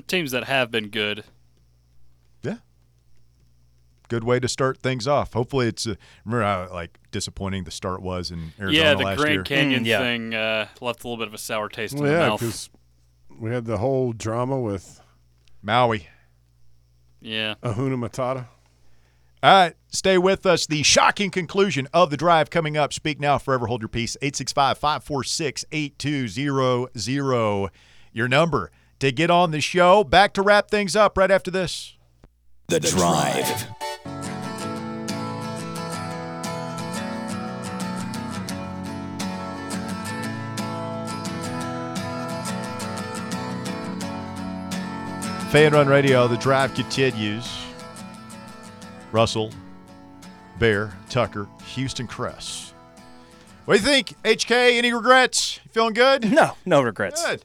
[0.07, 1.25] Teams that have been good.
[2.43, 2.57] Yeah.
[4.07, 5.33] Good way to start things off.
[5.33, 9.17] Hopefully, it's uh, remember how like disappointing the start was in Arizona yeah, the last
[9.17, 9.43] Grand year.
[9.43, 9.99] Canyon Mm, yeah.
[9.99, 12.39] thing uh, left a little bit of a sour taste Well, in the yeah, mouth.
[12.39, 12.69] because
[13.37, 15.01] we had the whole drama with
[15.61, 16.07] Maui.
[17.19, 17.55] Yeah.
[17.61, 18.45] Ahuna Matata.
[19.43, 20.67] All right, stay with us.
[20.67, 22.93] The shocking conclusion of the drive coming up.
[22.93, 24.15] Speak now, forever hold your peace.
[24.21, 27.71] 865 546 8200.
[28.13, 28.69] Your number
[28.99, 30.03] to get on the show.
[30.03, 31.97] Back to wrap things up right after this.
[32.67, 33.65] The Drive.
[45.51, 47.60] Fan Run Radio, the drive continues.
[49.11, 49.51] Russell,
[50.59, 52.73] Bear, Tucker, Houston Cress.
[53.65, 54.51] What do you think, HK?
[54.77, 55.59] Any regrets?
[55.63, 56.31] You feeling good?
[56.31, 57.25] No, no regrets.
[57.25, 57.43] Good.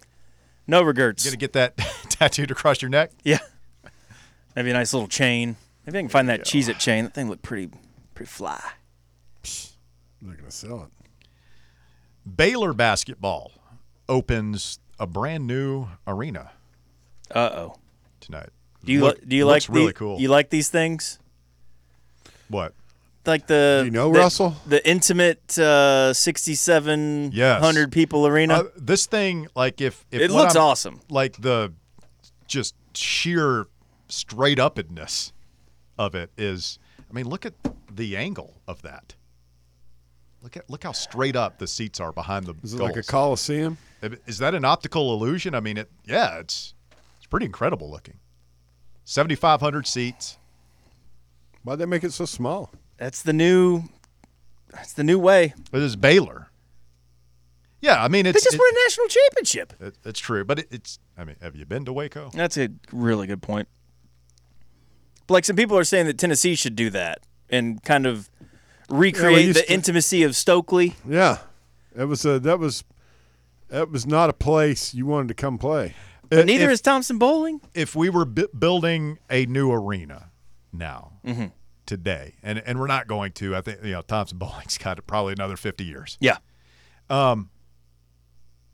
[0.67, 1.25] No regrets.
[1.25, 1.77] Gonna get that
[2.09, 3.11] tattooed across your neck?
[3.23, 3.39] Yeah.
[4.55, 5.57] Maybe a nice little chain.
[5.85, 7.05] Maybe I can find that Cheez-It chain.
[7.05, 7.71] That thing looked pretty
[8.15, 8.61] pretty fly.
[10.23, 10.91] They're going to sell it.
[12.37, 13.53] Baylor basketball
[14.09, 16.51] opens a brand new arena
[17.33, 17.77] Uh oh.
[18.21, 18.49] tonight.
[18.85, 20.19] Do you Look- do you looks like really the- cool?
[20.19, 21.19] You like these things?
[22.49, 22.75] What?
[23.25, 24.55] Like the Do you know the- Russell?
[24.67, 27.61] The intimate uh, sixty-seven Yes.
[27.61, 28.55] hundred people arena.
[28.55, 31.01] Uh, this thing, like if, if it looks I'm- awesome.
[31.11, 31.73] like the
[32.47, 33.67] just sheer
[34.09, 35.33] straight upness
[35.99, 36.79] of it is
[37.11, 37.55] I mean look at
[37.93, 39.17] the angle of that.
[40.43, 43.03] Look at look how straight up the seats are behind the Is it like a
[43.03, 43.79] coliseum?
[44.27, 45.55] Is that an optical illusion?
[45.57, 46.75] I mean it yeah, it's
[47.17, 48.19] it's pretty incredible looking.
[49.05, 50.39] 7500 seats.
[51.67, 52.71] Why'd they make it so small?
[52.97, 53.83] That's the new.
[54.71, 55.53] That's the new way.
[55.73, 56.47] But It is Baylor.
[57.81, 59.73] Yeah, I mean They it's just it- won a national championship.
[59.81, 62.31] it- it's true, but it, it's I mean, have you been to Waco?
[62.33, 63.67] That's a really good point.
[65.27, 67.19] But like some people are saying that Tennessee should do that
[67.51, 68.31] and kind of
[68.89, 70.95] recreate used the to- intimacy of Stokely.
[71.09, 71.39] Yeah,
[71.97, 72.85] it was a that was
[73.71, 75.95] That was not a place you wanted to come play.
[76.29, 77.61] But neither if, is Thompson Boling.
[77.75, 80.31] if we were bu- building a new arena
[80.79, 81.47] now Mm-hmm.
[81.87, 83.55] today, and and we're not going to.
[83.57, 86.17] I think you know Thompson Boling's got probably another fifty years.
[86.21, 86.39] Yeah.
[87.11, 87.51] Um.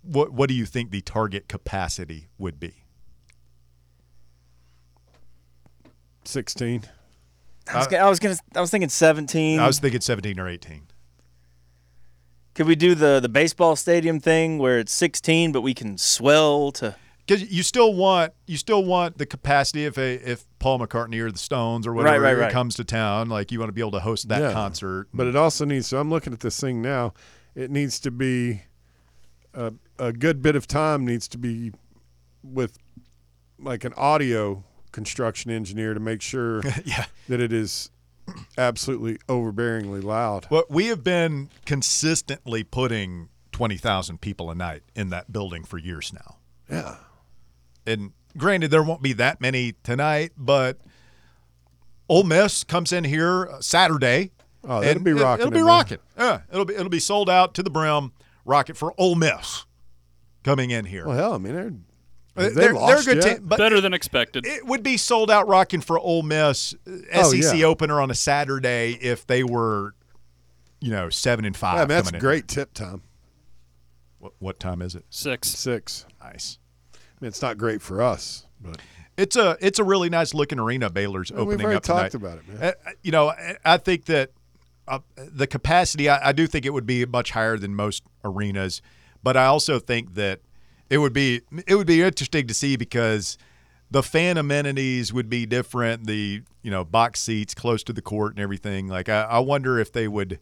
[0.02, 2.74] What what do you think the target capacity would be?
[6.24, 6.84] 16.
[7.72, 8.36] I was, gonna, I was gonna.
[8.56, 9.60] I was thinking 17.
[9.60, 10.82] I was thinking seventeen or eighteen.
[12.54, 16.72] Could we do the the baseball stadium thing where it's 16, but we can swell
[16.72, 16.96] to?
[17.26, 21.30] Because you still want you still want the capacity if a if Paul McCartney or
[21.30, 22.52] the Stones or whatever right, right.
[22.52, 24.52] comes to town, like you want to be able to host that Yeah.
[24.52, 25.08] concert.
[25.14, 25.86] But it also needs.
[25.86, 27.14] So I'm looking at this thing now.
[27.54, 28.62] It needs to be
[29.54, 31.72] a, a good bit of time needs to be
[32.42, 32.78] with
[33.58, 37.06] like an audio construction engineer to make sure yeah.
[37.28, 37.90] that it is
[38.58, 40.46] absolutely overbearingly loud.
[40.50, 45.78] Well, we have been consistently putting twenty thousand people a night in that building for
[45.78, 46.36] years now.
[46.70, 46.96] Yeah.
[47.86, 50.78] And granted, there won't be that many tonight, but
[52.08, 54.30] Ole Miss comes in here Saturday.
[54.64, 55.98] Oh, that'll be it- rocking It'll be rocking.
[56.16, 58.12] Yeah, it'll be it'll be sold out to the brim.
[58.44, 59.66] Rocket for Ole Miss
[60.42, 61.06] coming in here.
[61.06, 61.72] Well, hell, I mean, they're
[62.36, 63.36] Uh, they they're, lost they're a good yet?
[63.38, 64.44] team, but Better than expected.
[64.46, 67.66] it would be sold out rocking for Ole Miss uh, Oh, SEC yeah.
[67.66, 69.94] opener on a Saturday if they were,
[70.80, 71.74] you know, seven and five.
[71.76, 72.20] Yeah, I mean, that's coming in.
[72.20, 73.02] great tip time.
[74.18, 75.04] What, what time is it?
[75.10, 75.48] Six.
[75.48, 76.04] Six.
[76.20, 76.58] Nice.
[77.22, 78.78] Mean, it's not great for us, but
[79.16, 80.90] It's a it's a really nice looking arena.
[80.90, 82.26] Baylor's Well, we've opening already up talked tonight.
[82.34, 82.62] about it, man.
[82.86, 84.30] Uh, you know, I- I think that
[84.88, 86.08] uh, the capacity.
[86.08, 88.82] I, I do think it would be much higher than most arenas,
[89.22, 90.40] but I also think that
[90.90, 93.38] it would be it would be interesting to see because
[93.90, 96.06] the fan amenities would be different.
[96.08, 98.88] The you know box seats close to the court and everything.
[98.88, 100.40] Like I, I wonder if they would.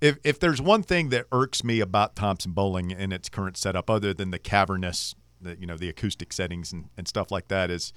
[0.00, 3.90] If, if there's one thing that irks me about Thompson Boling in its current setup,
[3.90, 7.70] other than the cavernous, the, you know, the acoustic settings and, and stuff like that,
[7.70, 7.92] is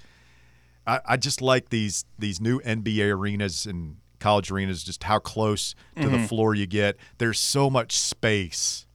[0.86, 5.74] I, I just like these these new NBA arenas and college arenas, just how close
[5.96, 6.26] to the mm-hmm.
[6.26, 6.96] floor you get.
[7.18, 8.86] There's so much space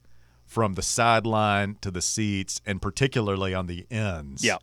[0.44, 4.44] from the sideline to the seats, and particularly on the ends.
[4.44, 4.56] Yeah.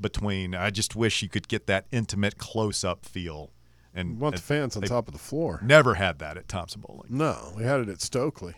[0.00, 3.50] Between, I just wish you could get that intimate close up feel.
[3.94, 5.60] And we want the fans on top of the floor.
[5.62, 7.08] Never had that at Thompson Boling.
[7.10, 8.54] No, we had it at Stokely.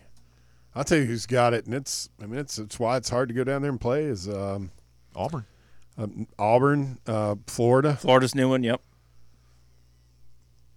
[0.77, 2.09] I'll tell you who's got it, and it's.
[2.23, 4.05] I mean, it's it's why it's hard to go down there and play.
[4.05, 4.71] Is um,
[5.15, 5.47] Auburn.
[5.97, 7.97] um, Auburn, uh, Florida.
[7.97, 8.63] Florida's new one.
[8.63, 8.81] Yep.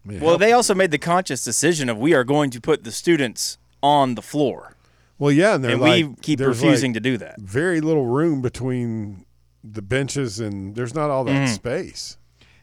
[0.06, 2.92] Man, Well, they also made the conscious decision of we are going to put the
[2.92, 4.76] students on the floor,
[5.18, 7.38] well, yeah, and, they're and like, we keep refusing like, to do that.
[7.40, 9.26] Very little room between
[9.64, 11.54] the benches, and there's not all that Mm-hmm.
[11.54, 12.18] space.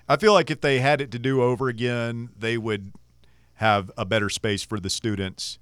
[0.08, 2.92] I feel like if they had it to do over again, they would
[3.54, 5.58] have a better space for the students.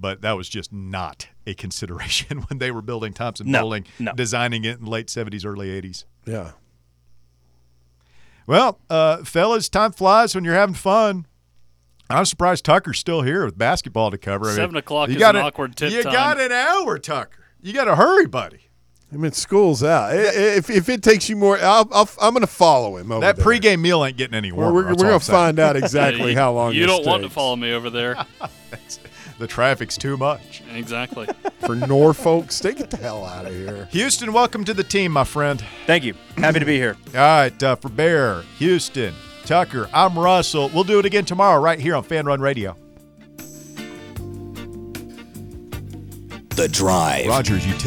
[0.00, 4.12] But that was just not a consideration when they were building Thompson No, Boling, no.
[4.12, 6.04] designing it in the late 70s, early 80s.
[6.24, 6.52] Yeah.
[8.46, 11.26] Well, uh, fellas, time flies when you're having fun.
[12.08, 14.46] I'm surprised Tucker's still here with basketball to cover.
[14.46, 16.12] I mean, Seven o'clock you is got an an- awkward tip You time.
[16.12, 17.44] got an hour, Tucker.
[17.60, 18.60] You got to hurry, buddy.
[19.12, 20.10] I mean, school's out.
[20.12, 23.12] I- I- If, if it takes you more, I'll, I'll, I'm going to follow him.
[23.12, 23.44] Over That there.
[23.44, 24.74] pregame meal ain't getting any We're, warmer.
[24.74, 27.30] we're, we're going to find out exactly You- how long You this don't want to
[27.30, 28.16] follow me over there.
[29.38, 30.62] The traffic's too much.
[30.74, 31.28] exactly.
[31.60, 32.78] for Norfolk State.
[32.78, 33.88] Get the hell out of here.
[33.92, 35.62] Houston, welcome to the team, my friend.
[35.86, 36.14] Thank you.
[36.36, 36.96] Happy to be here.
[37.08, 39.14] All right, uh, for Bear, Houston,
[39.44, 40.70] Tucker, I'm Russell.
[40.74, 42.76] We'll do it again tomorrow right here on Fan Run Radio.
[46.56, 47.26] The Drive.
[47.28, 47.84] Rogers Utility.